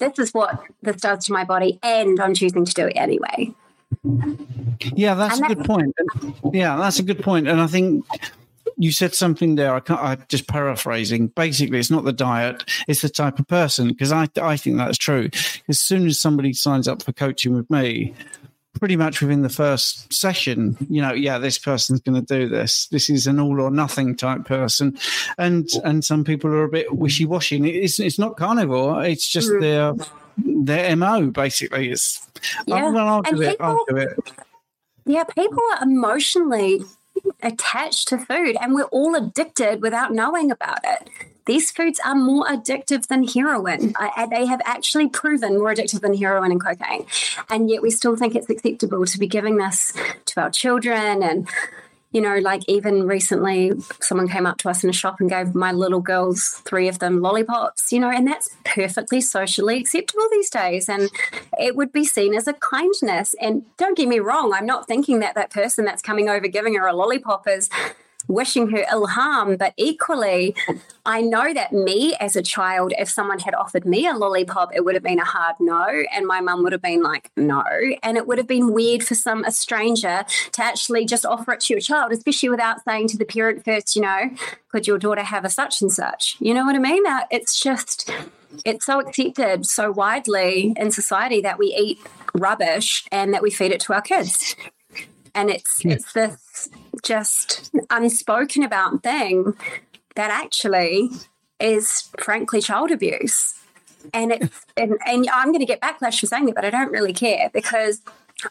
this 0.00 0.18
is 0.18 0.34
what 0.34 0.60
this 0.82 0.96
does 0.96 1.26
to 1.26 1.32
my 1.32 1.44
body, 1.44 1.78
and 1.82 2.18
I'm 2.18 2.34
choosing 2.34 2.64
to 2.64 2.74
do 2.74 2.86
it 2.88 2.96
anyway. 2.96 3.54
Yeah, 4.94 5.14
that's 5.14 5.38
and 5.40 5.50
a 5.50 5.54
good 5.54 5.64
point. 5.64 5.94
Yeah, 6.52 6.76
that's 6.76 6.98
a 6.98 7.02
good 7.02 7.22
point. 7.22 7.46
And 7.46 7.60
I 7.60 7.66
think 7.66 8.04
you 8.76 8.92
said 8.92 9.14
something 9.14 9.56
there. 9.56 9.74
I 9.74 9.80
can't. 9.80 10.00
I'm 10.00 10.24
just 10.28 10.46
paraphrasing. 10.48 11.28
Basically, 11.28 11.78
it's 11.78 11.90
not 11.90 12.04
the 12.04 12.12
diet; 12.12 12.64
it's 12.88 13.02
the 13.02 13.08
type 13.08 13.38
of 13.38 13.46
person. 13.46 13.88
Because 13.88 14.10
I, 14.10 14.28
I 14.40 14.56
think 14.56 14.78
that's 14.78 14.98
true. 14.98 15.28
As 15.68 15.78
soon 15.78 16.06
as 16.06 16.18
somebody 16.18 16.52
signs 16.52 16.88
up 16.88 17.02
for 17.02 17.12
coaching 17.12 17.54
with 17.54 17.70
me, 17.70 18.14
pretty 18.78 18.96
much 18.96 19.20
within 19.20 19.42
the 19.42 19.48
first 19.48 20.12
session, 20.12 20.76
you 20.88 21.02
know, 21.02 21.12
yeah, 21.12 21.38
this 21.38 21.58
person's 21.58 22.00
going 22.00 22.24
to 22.24 22.38
do 22.38 22.48
this. 22.48 22.86
This 22.88 23.10
is 23.10 23.26
an 23.26 23.40
all 23.40 23.60
or 23.60 23.70
nothing 23.70 24.16
type 24.16 24.44
person, 24.44 24.98
and 25.38 25.68
and 25.84 26.04
some 26.04 26.24
people 26.24 26.50
are 26.50 26.64
a 26.64 26.68
bit 26.68 26.94
wishy 26.94 27.24
washy. 27.24 27.56
It's 27.82 27.98
it's 27.98 28.18
not 28.18 28.36
carnivore. 28.36 29.04
It's 29.04 29.28
just 29.28 29.50
their 29.60 29.94
their 30.36 30.96
mo. 30.96 31.30
Basically, 31.30 31.90
it's 31.90 32.26
yeah. 32.66 32.76
I'm 32.76 32.92
going 32.92 32.94
to 32.94 33.30
argue 33.30 33.42
it. 33.42 33.60
Argue 33.60 33.96
it. 33.96 34.32
Yeah, 35.04 35.24
people 35.24 35.62
are 35.74 35.82
emotionally 35.82 36.82
attached 37.42 38.08
to 38.08 38.18
food, 38.18 38.56
and 38.60 38.74
we're 38.74 38.84
all 38.84 39.14
addicted 39.14 39.82
without 39.82 40.12
knowing 40.12 40.50
about 40.50 40.80
it 40.84 41.29
these 41.46 41.70
foods 41.70 42.00
are 42.04 42.14
more 42.14 42.46
addictive 42.46 43.06
than 43.06 43.26
heroin. 43.26 43.94
Uh, 43.98 44.26
they 44.26 44.46
have 44.46 44.60
actually 44.64 45.08
proven 45.08 45.58
more 45.58 45.72
addictive 45.74 46.00
than 46.00 46.14
heroin 46.14 46.50
and 46.50 46.62
cocaine. 46.62 47.06
And 47.48 47.70
yet 47.70 47.82
we 47.82 47.90
still 47.90 48.16
think 48.16 48.34
it's 48.34 48.50
acceptable 48.50 49.04
to 49.06 49.18
be 49.18 49.26
giving 49.26 49.56
this 49.56 49.92
to 50.26 50.40
our 50.40 50.50
children 50.50 51.22
and 51.22 51.48
you 52.12 52.20
know, 52.20 52.38
like 52.38 52.62
even 52.68 53.06
recently, 53.06 53.72
someone 54.00 54.28
came 54.28 54.44
up 54.44 54.58
to 54.58 54.68
us 54.68 54.82
in 54.82 54.90
a 54.90 54.92
shop 54.92 55.20
and 55.20 55.30
gave 55.30 55.54
my 55.54 55.70
little 55.70 56.00
girls, 56.00 56.60
three 56.64 56.88
of 56.88 56.98
them, 56.98 57.20
lollipops, 57.20 57.92
you 57.92 58.00
know, 58.00 58.10
and 58.10 58.26
that's 58.26 58.50
perfectly 58.64 59.20
socially 59.20 59.78
acceptable 59.78 60.26
these 60.32 60.50
days. 60.50 60.88
And 60.88 61.08
it 61.60 61.76
would 61.76 61.92
be 61.92 62.04
seen 62.04 62.34
as 62.34 62.48
a 62.48 62.52
kindness. 62.54 63.34
And 63.40 63.64
don't 63.76 63.96
get 63.96 64.08
me 64.08 64.18
wrong, 64.18 64.52
I'm 64.52 64.66
not 64.66 64.88
thinking 64.88 65.20
that 65.20 65.36
that 65.36 65.50
person 65.50 65.84
that's 65.84 66.02
coming 66.02 66.28
over 66.28 66.48
giving 66.48 66.74
her 66.74 66.86
a 66.86 66.92
lollipop 66.92 67.46
is 67.46 67.70
wishing 68.28 68.70
her 68.70 68.84
ill 68.90 69.06
harm. 69.06 69.56
But 69.56 69.74
equally, 69.76 70.54
I 71.04 71.20
know 71.20 71.52
that 71.52 71.72
me 71.72 72.14
as 72.20 72.36
a 72.36 72.42
child, 72.42 72.92
if 72.98 73.08
someone 73.08 73.38
had 73.38 73.54
offered 73.54 73.84
me 73.84 74.06
a 74.06 74.14
lollipop, 74.14 74.74
it 74.74 74.84
would 74.84 74.94
have 74.94 75.02
been 75.02 75.18
a 75.18 75.24
hard 75.24 75.56
no. 75.60 75.86
And 76.12 76.26
my 76.26 76.40
mum 76.40 76.62
would 76.62 76.72
have 76.72 76.82
been 76.82 77.02
like, 77.02 77.30
no. 77.36 77.64
And 78.02 78.16
it 78.16 78.26
would 78.26 78.38
have 78.38 78.46
been 78.46 78.72
weird 78.72 79.02
for 79.02 79.14
some 79.14 79.44
a 79.44 79.52
stranger 79.52 80.24
to 80.52 80.62
actually 80.62 81.06
just 81.06 81.24
offer 81.24 81.52
it 81.52 81.60
to 81.60 81.74
your 81.74 81.80
child, 81.80 82.12
especially 82.12 82.48
without 82.48 82.84
saying 82.84 83.08
to 83.08 83.18
the 83.18 83.24
parent 83.24 83.64
first, 83.64 83.96
you 83.96 84.02
know, 84.02 84.30
could 84.68 84.86
your 84.86 84.98
daughter 84.98 85.22
have 85.22 85.44
a 85.44 85.50
such 85.50 85.82
and 85.82 85.92
such? 85.92 86.36
You 86.40 86.54
know 86.54 86.64
what 86.64 86.76
I 86.76 86.78
mean? 86.78 87.06
Uh, 87.06 87.24
it's 87.30 87.60
just 87.60 88.10
it's 88.64 88.86
so 88.86 89.00
accepted 89.00 89.64
so 89.66 89.90
widely 89.90 90.74
in 90.76 90.90
society 90.90 91.40
that 91.40 91.58
we 91.58 91.66
eat 91.66 91.98
rubbish 92.34 93.06
and 93.12 93.32
that 93.32 93.42
we 93.42 93.50
feed 93.50 93.72
it 93.72 93.80
to 93.80 93.92
our 93.92 94.02
kids 94.02 94.56
and 95.34 95.50
it's 95.50 95.84
yeah. 95.84 95.94
it's 95.94 96.12
this 96.12 96.68
just 97.02 97.70
unspoken 97.90 98.62
about 98.62 99.02
thing 99.02 99.54
that 100.16 100.30
actually 100.30 101.10
is 101.58 102.10
frankly 102.18 102.60
child 102.60 102.90
abuse 102.90 103.58
and 104.12 104.32
it's 104.32 104.66
and, 104.76 104.98
and 105.06 105.28
i'm 105.32 105.48
going 105.48 105.60
to 105.60 105.66
get 105.66 105.80
backlash 105.80 106.20
for 106.20 106.26
saying 106.26 106.48
it 106.48 106.54
but 106.54 106.64
i 106.64 106.70
don't 106.70 106.92
really 106.92 107.12
care 107.12 107.50
because 107.52 108.02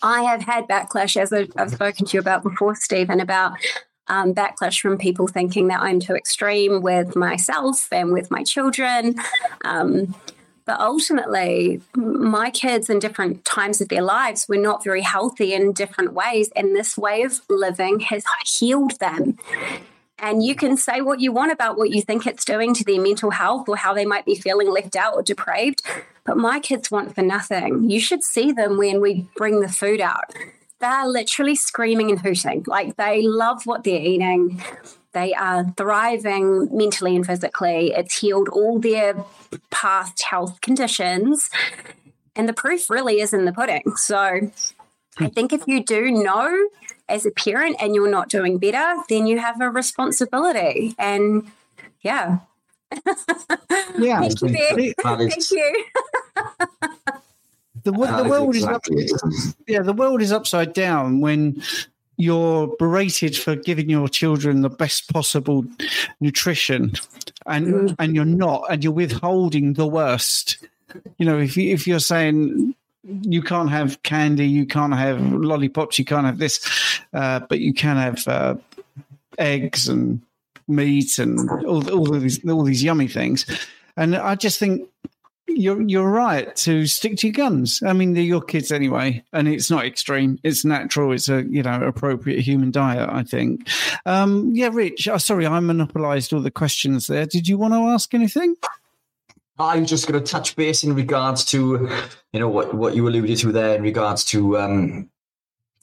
I 0.04 0.22
have 0.22 0.44
had 0.44 0.68
backlash, 0.68 1.18
as 1.20 1.34
I've 1.34 1.72
spoken 1.72 2.06
to 2.06 2.18
you 2.18 2.20
about 2.20 2.44
before, 2.44 2.76
Stephen, 2.76 3.20
about 3.20 3.58
um, 4.08 4.34
backlash 4.34 4.80
from 4.82 4.98
people 4.98 5.28
thinking 5.28 5.68
that 5.68 5.82
I'm 5.82 6.00
too 6.00 6.16
extreme 6.16 6.82
with 6.82 7.16
myself 7.16 7.88
and 7.92 8.12
with 8.12 8.30
my 8.32 8.44
children. 8.44 9.16
Um, 9.64 10.16
but 10.70 10.80
ultimately, 10.82 11.82
my 11.96 12.52
kids 12.52 12.92
in 12.92 13.00
different 13.00 13.44
times 13.44 13.82
of 13.82 13.90
their 13.90 14.04
lives 14.04 14.48
were 14.48 14.56
not 14.56 14.84
very 14.84 15.02
healthy 15.02 15.52
in 15.52 15.74
different 15.74 16.14
ways. 16.14 16.52
And 16.56 16.76
this 16.76 16.96
way 16.96 17.24
of 17.24 17.42
living 17.50 18.02
has 18.02 18.24
healed 18.46 19.00
them. 19.00 19.40
And 20.20 20.44
you 20.44 20.54
can 20.54 20.78
say 20.78 21.02
what 21.02 21.22
you 21.22 21.32
want 21.32 21.52
about 21.52 21.76
what 21.76 21.90
you 21.90 22.04
think 22.04 22.28
it's 22.28 22.46
doing 22.46 22.76
to 22.76 22.84
their 22.84 23.02
mental 23.02 23.32
health 23.32 23.68
or 23.68 23.78
how 23.78 23.96
they 23.96 24.06
might 24.06 24.28
be 24.28 24.36
feeling 24.36 24.70
left 24.70 24.96
out 24.96 25.16
or 25.16 25.24
depraved. 25.24 25.82
But 26.24 26.38
my 26.38 26.60
kids 26.60 26.92
want 26.92 27.16
for 27.16 27.24
nothing. 27.24 27.90
You 27.90 28.00
should 28.00 28.24
see 28.24 28.52
them 28.52 28.78
when 28.78 29.02
we 29.02 29.28
bring 29.36 29.62
the 29.62 29.70
food 29.70 30.00
out 30.00 30.32
they're 30.80 31.08
literally 31.08 31.56
screaming 31.56 32.10
and 32.10 32.22
hooting. 32.22 32.64
Like 32.66 32.96
they 32.96 33.22
love 33.22 33.66
what 33.66 33.84
they're 33.84 34.00
eating. 34.00 34.64
They 35.20 35.34
are 35.34 35.66
thriving 35.76 36.70
mentally 36.72 37.14
and 37.14 37.26
physically. 37.26 37.92
It's 37.92 38.20
healed 38.20 38.48
all 38.48 38.80
their 38.80 39.16
past 39.70 40.22
health 40.22 40.62
conditions. 40.62 41.50
And 42.38 42.48
the 42.48 42.54
proof 42.54 42.90
really 42.90 43.20
is 43.20 43.34
in 43.34 43.44
the 43.44 43.52
pudding. 43.52 43.98
So 43.98 44.50
I 45.18 45.28
think 45.28 45.52
if 45.52 45.68
you 45.68 45.84
do 45.84 46.10
know 46.10 46.70
as 47.10 47.26
a 47.26 47.32
parent 47.32 47.76
and 47.82 47.94
you're 47.94 48.10
not 48.10 48.30
doing 48.30 48.60
better, 48.60 48.96
then 49.10 49.28
you 49.28 49.40
have 49.40 49.60
a 49.60 49.70
responsibility. 49.70 50.96
And 50.98 51.52
yeah. 52.02 52.40
Yeah. 53.98 54.22
Thank 54.22 54.42
you, 54.42 54.94
Thank 55.04 55.52
you. 55.52 55.86
The, 57.84 57.92
the 57.92 58.30
world 58.30 58.56
exactly 58.56 59.04
is 59.04 59.14
up, 59.14 59.56
yeah, 59.68 59.82
the 59.82 59.94
world 59.94 60.22
is 60.22 60.32
upside 60.32 60.74
down 60.74 61.20
when 61.22 61.62
you're 62.20 62.68
berated 62.78 63.36
for 63.38 63.56
giving 63.56 63.90
your 63.90 64.10
children 64.10 64.62
the 64.62 64.70
best 64.70 65.12
possible 65.12 65.64
nutrition, 66.20 66.92
and 67.46 67.68
mm. 67.68 67.96
and 67.98 68.14
you're 68.14 68.26
not, 68.26 68.66
and 68.70 68.84
you're 68.84 68.94
withholding 68.94 69.74
the 69.74 69.88
worst. 69.88 70.58
You 71.18 71.26
know, 71.26 71.40
if 71.40 71.56
you, 71.56 71.72
if 71.72 71.88
you're 71.88 72.00
saying 72.00 72.76
you 73.22 73.42
can't 73.42 73.70
have 73.70 74.04
candy, 74.04 74.46
you 74.46 74.66
can't 74.66 74.94
have 74.94 75.22
lollipops, 75.32 75.98
you 75.98 76.04
can't 76.04 76.26
have 76.26 76.40
this, 76.40 76.60
uh, 77.14 77.40
but 77.40 77.60
you 77.60 77.74
can 77.74 77.96
have 77.96 78.28
uh, 78.28 78.56
eggs 79.38 79.88
and 79.88 80.22
meat 80.68 81.20
and 81.20 81.50
all, 81.66 81.90
all 81.90 82.06
these 82.20 82.46
all 82.50 82.64
these 82.64 82.84
yummy 82.84 83.08
things. 83.08 83.46
And 83.96 84.18
I 84.18 84.36
just 84.36 84.60
think 84.60 84.90
you're 85.56 85.82
you're 85.82 86.10
right 86.10 86.56
to 86.58 86.86
stick 86.86 87.18
to 87.18 87.28
your 87.28 87.34
guns. 87.34 87.82
I 87.86 87.94
mean, 87.94 88.14
they're 88.14 88.24
your 88.24 88.42
kids 88.42 88.72
anyway, 88.72 89.24
and 89.34 89.48
it's 89.48 89.70
not 89.70 89.86
extreme. 89.86 90.40
It's 90.44 90.66
natural. 90.66 91.12
It's 91.12 91.30
a 91.30 91.44
you 91.50 91.64
know 91.64 91.82
appropriate 91.82 92.42
human 92.42 92.72
diet. 92.72 93.10
I 93.10 93.24
think. 93.24 93.68
Um, 94.06 94.52
yeah, 94.54 94.70
Rich. 94.72 95.08
Oh, 95.08 95.18
sorry, 95.18 95.46
I 95.46 95.60
monopolised 95.60 96.34
all 96.34 96.42
the 96.42 96.52
questions 96.52 97.08
there. 97.08 97.26
Did 97.26 97.48
you 97.48 97.58
want 97.58 97.74
to 97.74 97.80
ask 97.90 98.14
anything? 98.14 98.56
I'm 99.60 99.86
just 99.86 100.08
going 100.08 100.24
to 100.24 100.32
touch 100.32 100.56
base 100.56 100.84
in 100.86 100.96
regards 100.96 101.44
to, 101.46 101.90
you 102.32 102.40
know, 102.40 102.48
what 102.48 102.74
what 102.74 102.96
you 102.96 103.08
alluded 103.08 103.38
to 103.40 103.52
there 103.52 103.76
in 103.76 103.82
regards 103.82 104.24
to 104.26 104.58
um, 104.58 105.10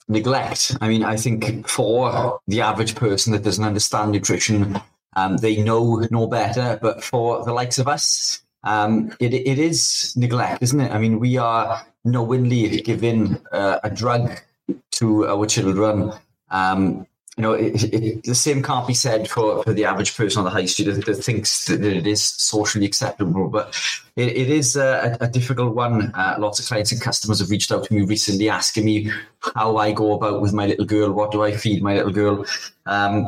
neglect. 0.09 0.77
I 0.81 0.89
mean, 0.89 1.05
I 1.05 1.17
think 1.17 1.69
for 1.69 2.41
the 2.47 2.63
average 2.63 2.95
person 2.95 3.33
that 3.33 3.43
doesn't 3.43 3.65
understand 3.65 4.13
nutrition, 4.13 4.81
um, 5.15 5.37
they 5.37 5.63
know 5.63 6.07
no 6.11 6.27
better. 6.27 6.79
But 6.81 7.05
for 7.05 7.45
the 7.45 7.53
likes 7.53 7.79
of 7.79 7.87
us, 7.87 8.41
um, 8.65 9.13
it, 9.21 9.33
it 9.35 9.59
is 9.59 10.13
neglect, 10.17 10.63
isn't 10.63 10.81
it? 10.81 10.93
I 10.93 10.99
mean, 10.99 11.21
we 11.21 11.37
are 11.37 11.87
knowingly 12.05 12.81
giving 12.81 13.39
uh, 13.53 13.79
a 13.83 13.91
drug 13.91 14.41
to 14.93 15.27
our 15.27 15.47
children. 15.47 16.13
Um, 16.51 17.07
you 17.37 17.43
know, 17.43 17.53
it, 17.53 17.85
it, 17.93 18.25
the 18.25 18.35
same 18.35 18.63
can't 18.63 18.87
be 18.87 18.95
said 18.95 19.29
for, 19.29 19.63
for 19.63 19.75
the 19.75 19.85
average 19.85 20.17
person 20.17 20.39
on 20.39 20.45
the 20.45 20.51
high 20.51 20.65
street 20.65 20.87
that, 20.87 21.05
that 21.05 21.17
thinks 21.17 21.67
that 21.67 21.85
it 21.85 22.07
is 22.07 22.23
socially 22.23 22.87
acceptable. 22.87 23.49
But 23.49 23.79
it, 24.17 24.29
it 24.29 24.49
is 24.49 24.75
a, 24.75 25.19
a, 25.21 25.29
difficult 25.29 25.75
one. 25.75 26.13
Uh, 26.15 26.37
lots 26.39 26.59
of 26.59 26.67
clients 26.67 26.93
and 26.93 27.01
customers 27.01 27.41
have 27.41 27.51
reached 27.51 27.71
out 27.71 27.85
to 27.85 27.95
me 27.95 28.07
recently 28.07 28.49
asking 28.49 28.87
me 28.87 29.11
how 29.55 29.77
I 29.77 29.93
go 29.93 30.15
about 30.15 30.41
with 30.41 30.55
my 30.55 30.67
little 30.67 30.87
girl. 30.87 31.13
What 31.13 31.31
do 31.31 31.43
I 31.43 31.53
feed 31.53 31.83
my 31.83 31.97
little 31.97 32.13
girl? 32.13 32.47
Um, 32.87 33.27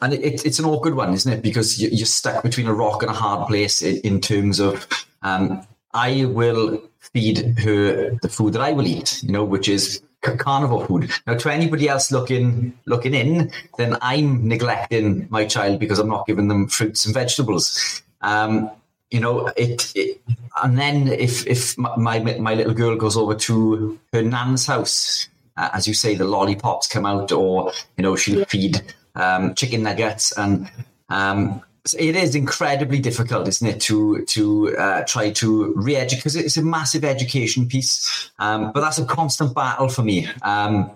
and 0.00 0.12
it, 0.12 0.44
it's 0.44 0.58
an 0.58 0.64
awkward 0.64 0.94
one, 0.94 1.12
isn't 1.12 1.32
it? 1.32 1.42
Because 1.42 1.80
you, 1.80 2.02
are 2.02 2.06
stuck 2.06 2.42
between 2.42 2.66
a 2.66 2.74
rock 2.74 3.02
and 3.02 3.10
a 3.10 3.14
hard 3.14 3.46
place 3.48 3.82
in, 3.82 4.20
terms 4.20 4.60
of 4.60 4.86
um, 5.22 5.66
I 5.94 6.26
will 6.26 6.82
feed 6.98 7.58
her 7.60 8.10
the 8.22 8.28
food 8.28 8.52
that 8.52 8.60
I 8.62 8.72
will 8.72 8.86
eat, 8.86 9.22
you 9.22 9.32
know, 9.32 9.44
which 9.44 9.68
is 9.68 10.02
carnivore 10.20 10.86
food. 10.86 11.10
Now, 11.26 11.34
to 11.34 11.52
anybody 11.52 11.88
else 11.88 12.10
looking 12.10 12.76
looking 12.84 13.14
in, 13.14 13.50
then 13.78 13.96
I'm 14.02 14.46
neglecting 14.46 15.28
my 15.30 15.46
child 15.46 15.78
because 15.78 15.98
I'm 15.98 16.08
not 16.08 16.26
giving 16.26 16.48
them 16.48 16.66
fruits 16.68 17.04
and 17.04 17.14
vegetables. 17.14 18.02
Um, 18.22 18.70
you 19.10 19.20
know, 19.20 19.46
it, 19.56 19.92
it, 19.94 20.20
and 20.62 20.76
then 20.76 21.08
if 21.08 21.46
if 21.46 21.78
my 21.78 22.18
my 22.18 22.54
little 22.54 22.74
girl 22.74 22.96
goes 22.96 23.16
over 23.16 23.34
to 23.34 23.98
her 24.12 24.22
nan's 24.22 24.66
house, 24.66 25.28
uh, 25.56 25.70
as 25.72 25.86
you 25.86 25.94
say, 25.94 26.16
the 26.16 26.24
lollipops 26.24 26.88
come 26.88 27.06
out, 27.06 27.30
or 27.30 27.72
you 27.96 28.02
know, 28.02 28.16
she'll 28.16 28.44
feed 28.46 28.82
um, 29.16 29.54
chicken 29.54 29.82
nuggets, 29.82 30.32
and 30.36 30.70
um, 31.08 31.62
it 31.98 32.16
is 32.16 32.34
incredibly 32.34 32.98
difficult, 32.98 33.48
isn't 33.48 33.66
it, 33.66 33.80
to 33.82 34.24
to 34.26 34.76
uh, 34.76 35.04
try 35.04 35.30
to 35.30 35.72
re-educate 35.76 36.18
because 36.18 36.36
it's 36.36 36.56
a 36.56 36.62
massive 36.62 37.04
education 37.04 37.68
piece. 37.68 38.30
Um, 38.38 38.72
but 38.72 38.80
that's 38.80 38.98
a 38.98 39.04
constant 39.04 39.54
battle 39.54 39.88
for 39.88 40.02
me 40.02 40.28
um, 40.42 40.90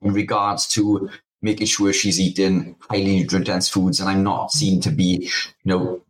in 0.00 0.12
regards 0.12 0.68
to 0.68 1.10
making 1.42 1.66
sure 1.66 1.92
she's 1.92 2.20
eating 2.20 2.76
highly 2.88 3.16
nutrient 3.16 3.46
dense 3.46 3.68
foods, 3.68 4.00
and 4.00 4.08
I'm 4.08 4.22
not 4.22 4.52
seen 4.52 4.80
to 4.82 4.90
be, 4.90 5.28
you 5.64 5.66
know, 5.66 6.02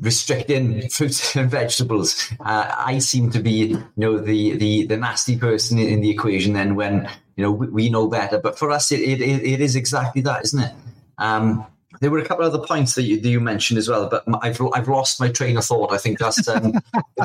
restricting 0.00 0.88
fruits 0.88 1.34
and 1.36 1.50
vegetables. 1.50 2.30
Uh, 2.40 2.72
I 2.76 2.98
seem 2.98 3.30
to 3.30 3.40
be, 3.40 3.50
you 3.50 3.84
know, 3.96 4.18
the 4.18 4.56
the 4.56 4.86
the 4.86 4.96
nasty 4.96 5.36
person 5.36 5.78
in, 5.78 6.00
the 6.00 6.10
equation. 6.10 6.52
Then 6.52 6.76
when 6.76 7.08
you 7.36 7.42
know 7.42 7.50
we, 7.50 7.68
we 7.68 7.90
know 7.90 8.06
better, 8.06 8.38
but 8.38 8.58
for 8.58 8.70
us, 8.70 8.92
it, 8.92 9.00
it 9.00 9.20
it 9.20 9.60
is 9.60 9.74
exactly 9.74 10.22
that, 10.22 10.44
isn't 10.44 10.60
it? 10.60 10.72
Um, 11.18 11.66
there 12.00 12.10
were 12.10 12.18
a 12.18 12.24
couple 12.24 12.44
of 12.44 12.52
other 12.52 12.66
points 12.66 12.94
that 12.96 13.02
you, 13.02 13.20
that 13.20 13.28
you 13.28 13.40
mentioned 13.40 13.78
as 13.78 13.88
well, 13.88 14.08
but 14.08 14.24
I've 14.42 14.60
I've 14.74 14.88
lost 14.88 15.20
my 15.20 15.28
train 15.28 15.56
of 15.56 15.64
thought. 15.64 15.92
I 15.92 15.98
think 15.98 16.18
that's 16.18 16.46
um, 16.48 16.74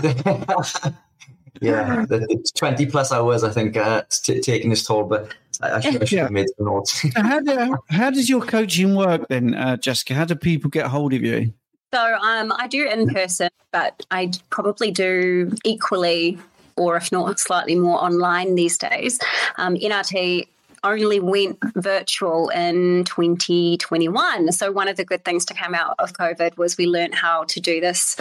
yeah, 1.62 2.06
it's 2.10 2.52
twenty 2.52 2.86
plus 2.86 3.12
hours. 3.12 3.44
I 3.44 3.50
think 3.50 3.78
uh, 3.78 4.04
t- 4.10 4.42
taking 4.42 4.70
this 4.70 4.86
toll, 4.86 5.04
but 5.06 5.34
I, 5.62 5.72
I 5.72 5.80
should, 5.80 6.02
I 6.02 6.06
should 6.06 6.16
yeah. 6.18 6.24
have 6.24 6.32
made 6.32 6.48
some 6.58 6.66
notes. 6.68 7.06
how, 7.16 7.40
do, 7.40 7.78
how 7.90 8.10
does 8.10 8.30
your 8.30 8.42
coaching 8.42 8.96
work 8.96 9.28
then, 9.28 9.56
uh, 9.56 9.78
Jessica? 9.78 10.14
How 10.14 10.26
do 10.26 10.36
people 10.36 10.70
get 10.70 10.88
hold 10.88 11.14
of 11.14 11.22
you? 11.22 11.54
So 11.94 12.00
um, 12.00 12.54
I 12.56 12.68
do 12.68 12.88
in 12.88 13.10
person, 13.10 13.50
but 13.72 14.06
I 14.12 14.32
probably 14.52 14.92
do 14.92 15.52
equally, 15.66 16.38
or 16.76 16.96
if 16.96 17.12
not 17.12 17.40
slightly 17.40 17.76
more, 17.76 18.02
online 18.02 18.56
these 18.56 18.78
days. 18.78 19.20
Um, 19.58 19.76
NRT 19.76 20.48
only 20.84 21.20
went 21.20 21.60
virtual 21.76 22.50
in 22.50 23.04
2021. 23.06 24.52
So, 24.52 24.72
one 24.72 24.88
of 24.88 24.98
the 24.98 25.06
good 25.06 25.24
things 25.26 25.46
to 25.46 25.54
come 25.54 25.74
out 25.74 25.96
of 26.00 26.14
COVID 26.14 26.58
was 26.58 26.78
we 26.78 26.88
learned 26.88 27.16
how 27.16 27.44
to 27.46 27.60
do 27.60 27.82
this 27.82 28.16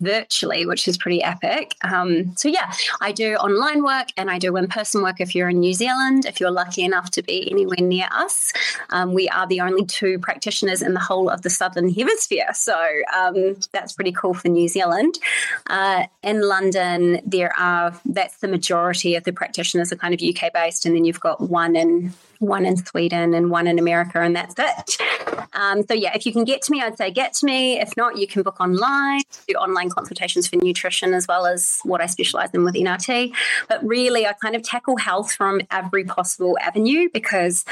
virtually, 0.00 0.66
which 0.66 0.88
is 0.88 0.98
pretty 0.98 1.22
epic. 1.22 1.74
Um, 1.82 2.36
so, 2.36 2.48
yeah, 2.48 2.72
I 3.00 3.12
do 3.12 3.34
online 3.34 3.84
work 3.84 4.08
and 4.16 4.30
I 4.30 4.38
do 4.38 4.56
in 4.56 4.68
person 4.68 5.02
work 5.02 5.20
if 5.20 5.34
you're 5.34 5.48
in 5.48 5.60
New 5.60 5.74
Zealand, 5.74 6.24
if 6.26 6.40
you're 6.40 6.50
lucky 6.50 6.82
enough 6.82 7.10
to 7.12 7.22
be 7.22 7.50
anywhere 7.50 7.78
near 7.80 8.08
us. 8.12 8.52
Um, 8.90 9.12
we 9.12 9.28
are 9.28 9.46
the 9.46 9.60
only 9.60 9.84
two 9.84 10.18
practitioners 10.18 10.82
in 10.82 10.94
the 10.94 11.00
whole 11.00 11.28
of 11.28 11.42
the 11.42 11.50
Southern 11.50 11.92
Hemisphere. 11.92 12.48
So, 12.54 12.76
um, 13.14 13.56
that's 13.72 13.92
pretty 13.92 14.12
cool 14.12 14.34
for 14.34 14.48
New 14.48 14.68
Zealand. 14.68 15.18
Uh, 15.68 16.04
in 16.22 16.46
London, 16.46 17.20
there 17.24 17.52
are, 17.58 17.98
that's 18.04 18.38
the 18.38 18.48
majority 18.48 19.14
of 19.14 19.24
the 19.24 19.32
practitioners 19.32 19.92
are 19.92 19.96
kind 19.96 20.14
of 20.14 20.20
UK 20.20 20.52
based, 20.52 20.86
and 20.86 20.94
then 20.94 21.04
you've 21.04 21.20
got 21.20 21.40
one 21.40 21.76
in 21.76 22.12
one 22.38 22.64
in 22.66 22.76
Sweden 22.76 23.34
and 23.34 23.50
one 23.50 23.66
in 23.66 23.78
America, 23.78 24.20
and 24.20 24.34
that's 24.34 24.54
it. 24.58 24.96
Um, 25.52 25.84
so, 25.86 25.94
yeah, 25.94 26.12
if 26.14 26.26
you 26.26 26.32
can 26.32 26.44
get 26.44 26.62
to 26.62 26.72
me, 26.72 26.80
I'd 26.80 26.96
say 26.96 27.10
get 27.10 27.32
to 27.34 27.46
me. 27.46 27.80
If 27.80 27.96
not, 27.96 28.18
you 28.18 28.26
can 28.26 28.42
book 28.42 28.60
online, 28.60 29.22
do 29.46 29.54
online 29.54 29.90
consultations 29.90 30.46
for 30.46 30.56
nutrition 30.56 31.14
as 31.14 31.28
well 31.28 31.46
as 31.46 31.80
what 31.84 32.00
I 32.00 32.06
specialize 32.06 32.50
in 32.52 32.64
with 32.64 32.74
NRT. 32.74 33.32
But 33.68 33.84
really, 33.86 34.26
I 34.26 34.32
kind 34.32 34.56
of 34.56 34.62
tackle 34.62 34.96
health 34.96 35.32
from 35.32 35.60
every 35.70 36.04
possible 36.04 36.58
avenue 36.60 37.08
because 37.12 37.64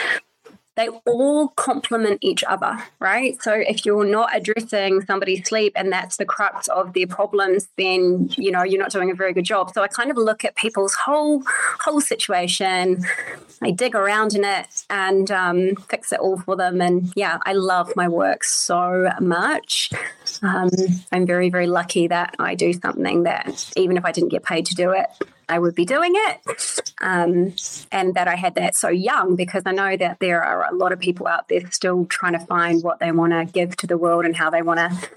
they 0.75 0.89
all 0.89 1.49
complement 1.49 2.19
each 2.23 2.43
other, 2.45 2.83
right? 2.99 3.41
So 3.43 3.53
if 3.53 3.85
you're 3.85 4.07
not 4.07 4.35
addressing 4.35 5.03
somebody's 5.03 5.47
sleep 5.47 5.75
and 5.77 5.93
that's 5.93 6.17
the 6.17 6.25
crux 6.25 6.67
of 6.69 6.95
their 6.95 7.07
problems, 7.07 7.69
then 7.77 8.31
you 8.37 8.51
know 8.51 8.63
you're 8.63 8.81
not 8.81 8.91
doing 8.91 9.11
a 9.11 9.15
very 9.15 9.33
good 9.35 9.45
job. 9.45 9.73
So 9.75 9.83
I 9.83 9.89
kind 9.89 10.11
of 10.11 10.17
look 10.17 10.45
at 10.45 10.57
people's 10.57 10.95
whole 10.95 11.43
whole 11.81 12.01
situation, 12.01 13.05
I 13.63 13.71
dig 13.71 13.95
around 13.95 14.35
in 14.35 14.45
it 14.45 14.85
and 14.89 15.31
um, 15.31 15.77
fix 15.89 16.13
it 16.13 16.21
all 16.21 16.39
for 16.39 16.57
them. 16.57 16.81
And 16.81 17.13
yeah, 17.15 17.39
I 17.45 17.53
love 17.53 17.93
my 17.95 18.09
work 18.09 18.43
so 18.43 19.11
much. 19.21 19.91
Um, 20.43 20.71
I'm 21.13 21.27
very 21.27 21.51
very 21.51 21.67
lucky 21.67 22.09
that 22.09 22.35
I 22.39 22.55
do 22.55 22.73
something 22.73 23.25
that 23.25 23.71
even 23.77 23.97
if 23.97 24.05
I 24.05 24.13
didn't 24.13 24.31
get 24.31 24.43
paid 24.43 24.67
to 24.67 24.75
do 24.75 24.91
it, 24.93 25.07
I 25.49 25.59
would 25.59 25.75
be 25.75 25.85
doing 25.85 26.13
it, 26.15 26.81
um, 27.01 27.55
and 27.91 28.15
that 28.15 28.29
I 28.29 28.37
had 28.37 28.55
that 28.55 28.75
so 28.75 28.89
young 28.89 29.37
because 29.37 29.63
I 29.67 29.73
know 29.73 29.97
that 29.97 30.21
there 30.21 30.43
are 30.43 30.69
a 30.71 30.75
lot 30.75 30.93
of 30.93 31.01
people 31.01 31.27
out 31.27 31.49
there 31.49 31.71
still 31.71 32.07
trying 32.07 32.33
to 32.35 32.41
find 32.41 32.83
what 32.83 33.01
they 33.01 33.13
want 33.13 33.33
to 33.33 33.45
give 33.45 33.77
to 33.79 33.87
the 33.87 33.99
world 33.99 34.25
and 34.25 34.37
how 34.37 34.51
they 34.51 34.63
want 34.63 34.79
to 34.79 35.11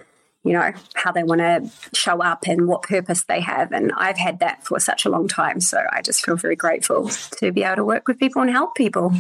you 0.45 0.53
know, 0.53 0.71
how 0.93 1.11
they 1.11 1.23
want 1.23 1.41
to 1.41 1.67
show 1.93 2.21
up 2.21 2.45
and 2.47 2.67
what 2.67 2.83
purpose 2.83 3.23
they 3.23 3.41
have. 3.41 3.71
And 3.71 3.91
I've 3.97 4.17
had 4.17 4.39
that 4.39 4.63
for 4.63 4.79
such 4.79 5.03
a 5.03 5.09
long 5.09 5.27
time. 5.27 5.59
So 5.59 5.83
I 5.91 6.03
just 6.03 6.23
feel 6.23 6.35
very 6.35 6.55
grateful 6.55 7.09
to 7.09 7.51
be 7.51 7.63
able 7.63 7.77
to 7.77 7.83
work 7.83 8.07
with 8.07 8.19
people 8.19 8.43
and 8.43 8.51
help 8.51 8.75
people. 8.75 9.11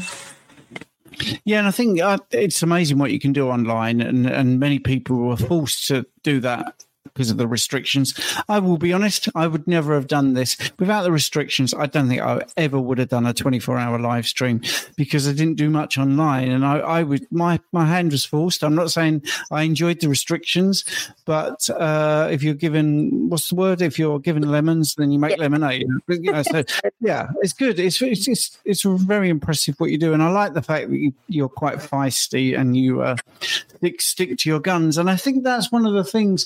Yeah, 1.43 1.59
and 1.59 1.67
I 1.67 1.71
think 1.71 1.99
uh, 1.99 2.19
it's 2.29 2.61
amazing 2.61 2.99
what 2.99 3.11
you 3.11 3.19
can 3.19 3.33
do 3.33 3.49
online, 3.49 4.01
and, 4.01 4.27
and 4.27 4.59
many 4.59 4.79
people 4.79 5.15
were 5.17 5.37
forced 5.37 5.87
to 5.87 6.05
do 6.23 6.39
that 6.41 6.84
because 7.15 7.31
of 7.31 7.37
the 7.37 7.47
restrictions. 7.47 8.13
I 8.49 8.59
will 8.59 8.77
be 8.77 8.91
honest, 8.91 9.29
I 9.33 9.47
would 9.47 9.67
never 9.67 9.95
have 9.95 10.07
done 10.07 10.33
this 10.33 10.57
without 10.77 11.03
the 11.03 11.13
restrictions. 11.13 11.73
I 11.73 11.85
don't 11.85 12.09
think 12.09 12.21
I 12.21 12.41
ever 12.57 12.79
would 12.79 12.97
have 12.97 13.07
done 13.07 13.25
a 13.25 13.33
24 13.33 13.77
hour 13.77 13.97
live 13.97 14.27
stream 14.27 14.61
because 14.97 15.27
I 15.27 15.31
didn't 15.31 15.55
do 15.55 15.69
much 15.69 15.97
online 15.97 16.51
and 16.51 16.65
I, 16.65 16.79
I 16.79 17.03
would, 17.03 17.25
my, 17.31 17.61
my 17.71 17.85
hand 17.85 18.11
was 18.11 18.25
forced. 18.25 18.63
I'm 18.63 18.75
not 18.75 18.91
saying 18.91 19.23
I 19.49 19.63
enjoyed 19.63 20.01
the 20.01 20.09
restrictions, 20.09 20.83
but 21.23 21.69
uh, 21.69 22.27
if 22.29 22.43
you're 22.43 22.53
given, 22.53 23.29
what's 23.29 23.47
the 23.47 23.55
word? 23.55 23.81
If 23.81 23.97
you're 23.97 24.19
given 24.19 24.43
lemons, 24.43 24.95
then 24.95 25.11
you 25.11 25.17
make 25.17 25.37
lemonade. 25.37 25.87
You 26.09 26.33
know, 26.33 26.43
so 26.43 26.63
yeah, 26.99 27.29
it's 27.41 27.53
good. 27.53 27.79
It's, 27.79 28.01
it's, 28.01 28.27
it's, 28.27 28.57
it's 28.65 28.83
very 28.83 29.29
impressive 29.29 29.79
what 29.79 29.89
you 29.89 29.97
do. 29.97 30.13
And 30.13 30.21
I 30.21 30.29
like 30.31 30.53
the 30.53 30.61
fact 30.61 30.89
that 30.89 31.13
you, 31.27 31.45
are 31.45 31.49
quite 31.49 31.77
feisty 31.77 32.59
and 32.59 32.75
you 32.75 33.01
uh, 33.01 33.15
stick, 33.39 34.01
stick 34.01 34.37
to 34.37 34.49
your 34.49 34.59
guns. 34.59 34.97
And 34.97 35.09
I 35.09 35.15
think 35.15 35.43
that's 35.43 35.71
one 35.71 35.85
of 35.85 35.93
the 35.93 36.03
things 36.03 36.45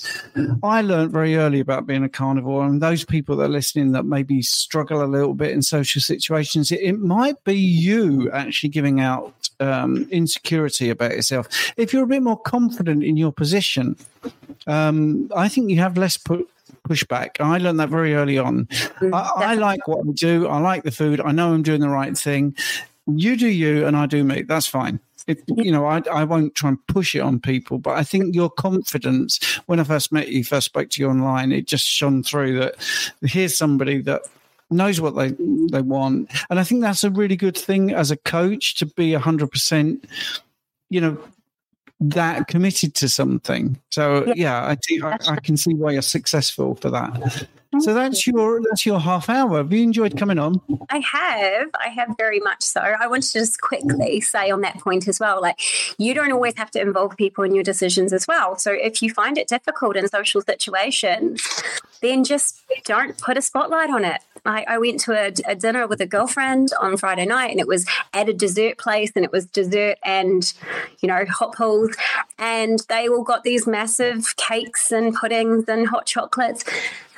I 0.62 0.82
learned 0.82 1.12
very 1.12 1.36
early 1.36 1.60
about 1.60 1.86
being 1.86 2.04
a 2.04 2.08
carnivore, 2.08 2.64
and 2.64 2.80
those 2.80 3.04
people 3.04 3.36
that 3.36 3.44
are 3.44 3.48
listening 3.48 3.92
that 3.92 4.04
maybe 4.04 4.42
struggle 4.42 5.02
a 5.02 5.06
little 5.06 5.34
bit 5.34 5.52
in 5.52 5.62
social 5.62 6.00
situations, 6.00 6.72
it, 6.72 6.80
it 6.80 6.98
might 6.98 7.42
be 7.44 7.56
you 7.56 8.30
actually 8.30 8.70
giving 8.70 9.00
out 9.00 9.48
um, 9.60 10.08
insecurity 10.10 10.90
about 10.90 11.12
yourself. 11.12 11.48
If 11.76 11.92
you're 11.92 12.04
a 12.04 12.08
bit 12.08 12.22
more 12.22 12.38
confident 12.38 13.04
in 13.04 13.16
your 13.16 13.32
position, 13.32 13.96
um, 14.66 15.30
I 15.34 15.48
think 15.48 15.70
you 15.70 15.78
have 15.78 15.96
less 15.96 16.16
put 16.16 16.48
pushback. 16.88 17.40
I 17.40 17.58
learned 17.58 17.80
that 17.80 17.88
very 17.88 18.14
early 18.14 18.38
on. 18.38 18.66
Mm, 19.00 19.14
I, 19.14 19.52
I, 19.52 19.54
like 19.54 19.86
what 19.86 20.06
I 20.06 20.12
do. 20.12 20.48
I 20.48 20.58
like 20.58 20.82
the 20.82 20.90
food. 20.90 21.20
I 21.20 21.32
know 21.32 21.52
I'm 21.52 21.62
doing 21.62 21.80
the 21.80 21.88
right 21.88 22.16
thing. 22.16 22.56
You 23.06 23.36
do 23.36 23.48
you, 23.48 23.86
and 23.86 23.96
I 23.96 24.06
do 24.06 24.24
me. 24.24 24.42
That's 24.42 24.66
fine. 24.66 25.00
You 25.48 25.72
know, 25.72 25.86
I, 25.86 26.02
I 26.10 26.24
won't 26.24 26.54
try 26.54 26.70
and 26.70 26.86
push 26.86 27.14
it 27.14 27.20
on 27.20 27.40
people, 27.40 27.78
but 27.78 27.96
I 27.96 28.04
think 28.04 28.34
your 28.34 28.50
confidence, 28.50 29.38
when 29.66 29.80
I 29.80 29.84
first 29.84 30.12
met 30.12 30.28
you, 30.28 30.44
first 30.44 30.66
spoke 30.66 30.90
to 30.90 31.02
you 31.02 31.08
online, 31.08 31.52
it 31.52 31.66
just 31.66 31.86
shone 31.86 32.22
through 32.22 32.58
that 32.60 32.74
here's 33.22 33.56
somebody 33.56 34.00
that 34.02 34.22
knows 34.70 35.00
what 35.00 35.16
they 35.16 35.34
they 35.70 35.82
want, 35.82 36.30
and 36.48 36.60
I 36.60 36.64
think 36.64 36.82
that's 36.82 37.04
a 37.04 37.10
really 37.10 37.36
good 37.36 37.56
thing 37.56 37.92
as 37.92 38.10
a 38.10 38.16
coach 38.16 38.76
to 38.76 38.86
be 38.86 39.12
hundred 39.14 39.50
percent, 39.50 40.06
you 40.88 41.00
know, 41.00 41.18
that 42.00 42.48
committed 42.48 42.94
to 42.96 43.08
something. 43.08 43.78
So 43.90 44.24
yeah, 44.28 44.34
yeah 44.36 44.76
I, 45.02 45.06
I, 45.06 45.18
I, 45.32 45.36
can 45.36 45.56
see 45.56 45.74
why 45.74 45.92
you're 45.92 46.02
successful 46.02 46.74
for 46.76 46.90
that. 46.90 47.46
So 47.78 47.94
that's 47.94 48.26
your 48.26 48.60
that's 48.68 48.84
your 48.84 48.98
half 48.98 49.28
hour. 49.28 49.58
Have 49.58 49.72
you 49.72 49.84
enjoyed 49.84 50.16
coming 50.16 50.40
on? 50.40 50.60
I 50.90 50.98
have. 50.98 51.68
I 51.78 51.88
have 51.88 52.16
very 52.18 52.40
much 52.40 52.62
so. 52.62 52.80
I 52.80 53.06
want 53.06 53.22
to 53.22 53.32
just 53.32 53.60
quickly 53.60 54.20
say 54.20 54.50
on 54.50 54.62
that 54.62 54.78
point 54.80 55.06
as 55.06 55.20
well, 55.20 55.40
like 55.40 55.60
you 55.96 56.12
don't 56.12 56.32
always 56.32 56.54
have 56.56 56.72
to 56.72 56.80
involve 56.80 57.16
people 57.16 57.44
in 57.44 57.54
your 57.54 57.62
decisions 57.62 58.12
as 58.12 58.26
well. 58.26 58.58
So 58.58 58.72
if 58.72 59.02
you 59.02 59.12
find 59.12 59.38
it 59.38 59.46
difficult 59.46 59.96
in 59.96 60.08
social 60.08 60.40
situations, 60.40 61.46
then 62.02 62.24
just 62.24 62.60
don't 62.86 63.16
put 63.18 63.38
a 63.38 63.42
spotlight 63.42 63.90
on 63.90 64.04
it. 64.04 64.20
I, 64.44 64.64
I 64.68 64.78
went 64.78 65.00
to 65.00 65.12
a, 65.12 65.32
a, 65.46 65.54
dinner 65.54 65.86
with 65.86 66.00
a 66.00 66.06
girlfriend 66.06 66.70
on 66.80 66.96
Friday 66.96 67.26
night, 67.26 67.50
and 67.50 67.60
it 67.60 67.66
was 67.66 67.86
at 68.12 68.28
a 68.28 68.32
dessert 68.32 68.78
place, 68.78 69.12
and 69.14 69.24
it 69.24 69.32
was 69.32 69.46
dessert 69.46 69.98
and 70.04 70.52
you 71.00 71.08
know 71.08 71.24
hot 71.26 71.54
pools, 71.54 71.96
and 72.38 72.80
they 72.88 73.08
all 73.08 73.22
got 73.22 73.44
these 73.44 73.66
massive 73.66 74.36
cakes 74.36 74.90
and 74.92 75.14
puddings 75.14 75.68
and 75.68 75.88
hot 75.88 76.06
chocolates. 76.06 76.64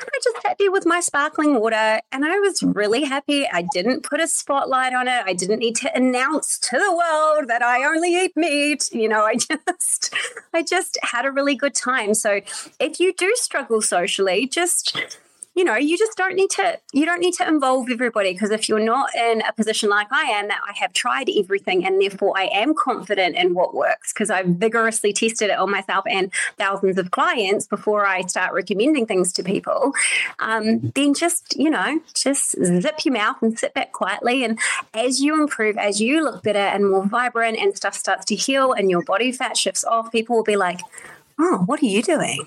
And 0.03 0.11
I 0.13 0.19
just 0.25 0.43
sat 0.43 0.59
there 0.59 0.73
with 0.73 0.85
my 0.85 0.99
sparkling 0.99 1.61
water 1.61 2.01
and 2.11 2.25
I 2.25 2.39
was 2.41 2.61
really 2.63 3.05
happy. 3.05 3.47
I 3.47 3.65
didn't 3.73 4.03
put 4.03 4.21
a 4.21 4.27
spotlight 4.27 4.93
on 4.95 5.07
it. 5.07 5.23
I 5.25 5.33
didn't 5.33 5.61
need 5.61 5.77
to 5.77 5.97
announce 5.97 6.59
to 6.59 6.77
the 6.77 6.91
world 6.91 7.49
that 7.49 7.63
I 7.63 7.85
only 7.85 8.17
eat 8.17 8.37
meat. 8.37 8.91
You 8.93 9.09
know, 9.09 9.25
I 9.25 9.35
just 9.69 10.13
I 10.53 10.63
just 10.63 10.99
had 11.03 11.25
a 11.25 11.31
really 11.31 11.55
good 11.55 11.75
time. 11.75 12.15
So 12.15 12.41
if 12.81 12.99
you 12.99 13.13
do 13.15 13.33
struggle 13.37 13.81
socially, 13.81 14.49
just 14.49 14.99
you 15.55 15.65
know 15.65 15.77
you 15.77 15.99
just 15.99 16.17
don't 16.17 16.35
need 16.35 16.51
to 16.51 16.79
you 16.93 17.05
don't 17.05 17.21
need 17.21 17.35
to 17.35 17.47
involve 17.47 17.91
everybody 17.91 18.33
because 18.33 18.51
if 18.51 18.69
you're 18.69 18.81
not 18.81 19.15
in 19.15 19.43
a 19.43 19.53
position 19.53 19.91
like 19.91 20.11
i 20.11 20.23
am 20.23 20.49
that 20.49 20.61
i 20.69 20.73
have 20.75 20.93
tried 20.93 21.29
everything 21.37 21.85
and 21.85 22.01
therefore 22.01 22.33
i 22.37 22.45
am 22.45 22.75
confident 22.75 23.37
in 23.37 23.55
what 23.55 23.75
works 23.75 24.13
because 24.13 24.31
i've 24.31 24.47
vigorously 24.47 25.13
tested 25.13 25.51
it 25.51 25.59
on 25.59 25.71
myself 25.71 26.05
and 26.09 26.33
thousands 26.57 26.99
of 26.99 27.11
clients 27.11 27.67
before 27.67 28.07
i 28.07 28.23
start 28.23 28.53
recommending 28.53 29.07
things 29.07 29.33
to 29.33 29.43
people. 29.43 29.93
Um, 30.39 30.93
then 30.95 31.15
just 31.15 31.57
you 31.57 31.71
know 31.71 32.01
just 32.15 32.53
zip 32.65 33.05
your 33.05 33.15
mouth 33.15 33.37
and 33.43 33.59
sit 33.59 33.75
back 33.75 33.93
quietly 33.93 34.45
and 34.45 34.59
as 34.95 35.21
you 35.21 35.41
improve 35.41 35.77
as 35.77 36.01
you 36.01 36.25
look 36.25 36.43
better 36.43 36.59
and 36.59 36.91
more 36.91 37.07
vibrant 37.07 37.59
and 37.59 37.77
stuff 37.77 37.95
starts 37.95 38.25
to 38.27 38.35
heal 38.35 38.73
and 38.73 38.91
your 38.91 39.03
body 39.03 39.33
fat 39.33 39.57
shifts 39.57 39.85
off 39.85 40.11
people 40.13 40.37
will 40.37 40.43
be 40.43 40.57
like 40.57 40.81
oh, 41.39 41.63
what 41.67 41.83
are 41.83 41.87
you 41.87 42.03
doing? 42.03 42.47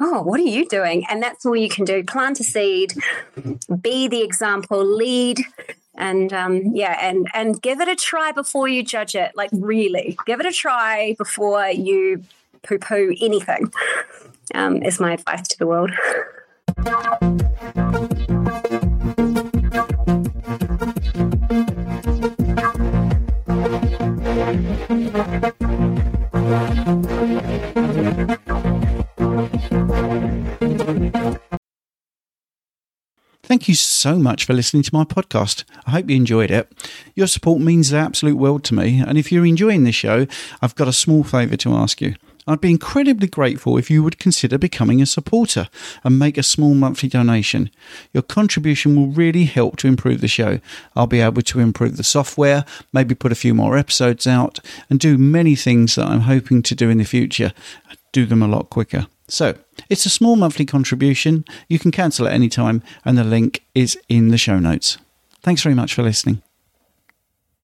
Oh, 0.00 0.22
what 0.22 0.40
are 0.40 0.44
you 0.44 0.66
doing? 0.66 1.04
And 1.08 1.22
that's 1.22 1.44
all 1.44 1.56
you 1.56 1.68
can 1.68 1.84
do. 1.84 2.02
Plant 2.04 2.40
a 2.40 2.44
seed, 2.44 2.94
be 3.80 4.08
the 4.08 4.22
example, 4.22 4.84
lead. 4.84 5.40
And 5.96 6.32
um, 6.32 6.62
yeah, 6.74 6.96
and 7.00 7.26
and 7.34 7.60
give 7.60 7.80
it 7.80 7.88
a 7.88 7.96
try 7.96 8.30
before 8.32 8.68
you 8.68 8.84
judge 8.84 9.16
it. 9.16 9.32
Like 9.34 9.50
really, 9.52 10.16
give 10.26 10.38
it 10.40 10.46
a 10.46 10.52
try 10.52 11.16
before 11.18 11.66
you 11.68 12.22
poo-poo 12.62 13.14
anything. 13.20 13.72
Um, 14.54 14.82
is 14.82 15.00
my 15.00 15.12
advice 15.12 15.46
to 15.48 15.58
the 15.58 15.66
world. 15.66 15.90
So 33.98 34.18
much 34.18 34.44
for 34.44 34.54
listening 34.54 34.82
to 34.84 34.94
my 34.94 35.04
podcast. 35.04 35.64
I 35.86 35.90
hope 35.90 36.08
you 36.08 36.16
enjoyed 36.16 36.50
it. 36.50 36.72
Your 37.14 37.26
support 37.26 37.60
means 37.60 37.90
the 37.90 37.98
absolute 37.98 38.36
world 38.36 38.64
to 38.64 38.74
me, 38.74 39.02
and 39.04 39.18
if 39.18 39.30
you're 39.32 39.44
enjoying 39.44 39.84
the 39.84 39.92
show, 39.92 40.26
I've 40.62 40.74
got 40.74 40.88
a 40.88 40.92
small 40.92 41.24
favour 41.24 41.56
to 41.58 41.74
ask 41.74 42.00
you. 42.00 42.14
I'd 42.48 42.62
be 42.62 42.70
incredibly 42.70 43.28
grateful 43.28 43.76
if 43.76 43.90
you 43.90 44.02
would 44.02 44.18
consider 44.18 44.56
becoming 44.56 45.02
a 45.02 45.06
supporter 45.06 45.68
and 46.02 46.18
make 46.18 46.38
a 46.38 46.42
small 46.42 46.72
monthly 46.72 47.10
donation. 47.10 47.70
Your 48.14 48.22
contribution 48.22 48.96
will 48.96 49.08
really 49.08 49.44
help 49.44 49.76
to 49.78 49.86
improve 49.86 50.22
the 50.22 50.28
show. 50.28 50.60
I'll 50.96 51.06
be 51.06 51.20
able 51.20 51.42
to 51.42 51.60
improve 51.60 51.98
the 51.98 52.04
software, 52.04 52.64
maybe 52.90 53.14
put 53.14 53.32
a 53.32 53.34
few 53.34 53.52
more 53.52 53.76
episodes 53.76 54.26
out, 54.26 54.60
and 54.88 54.98
do 54.98 55.18
many 55.18 55.56
things 55.56 55.96
that 55.96 56.06
I'm 56.06 56.22
hoping 56.22 56.62
to 56.62 56.74
do 56.74 56.88
in 56.88 56.96
the 56.96 57.04
future. 57.04 57.52
Do 58.12 58.24
them 58.24 58.42
a 58.42 58.48
lot 58.48 58.70
quicker. 58.70 59.08
So, 59.28 59.56
it's 59.90 60.06
a 60.06 60.10
small 60.10 60.36
monthly 60.36 60.64
contribution. 60.64 61.44
You 61.68 61.78
can 61.78 61.90
cancel 61.90 62.26
at 62.26 62.32
any 62.32 62.48
time, 62.48 62.82
and 63.04 63.18
the 63.18 63.24
link 63.24 63.64
is 63.74 63.98
in 64.08 64.28
the 64.28 64.38
show 64.38 64.58
notes. 64.58 64.98
Thanks 65.42 65.62
very 65.62 65.74
much 65.74 65.94
for 65.94 66.02
listening. 66.02 66.42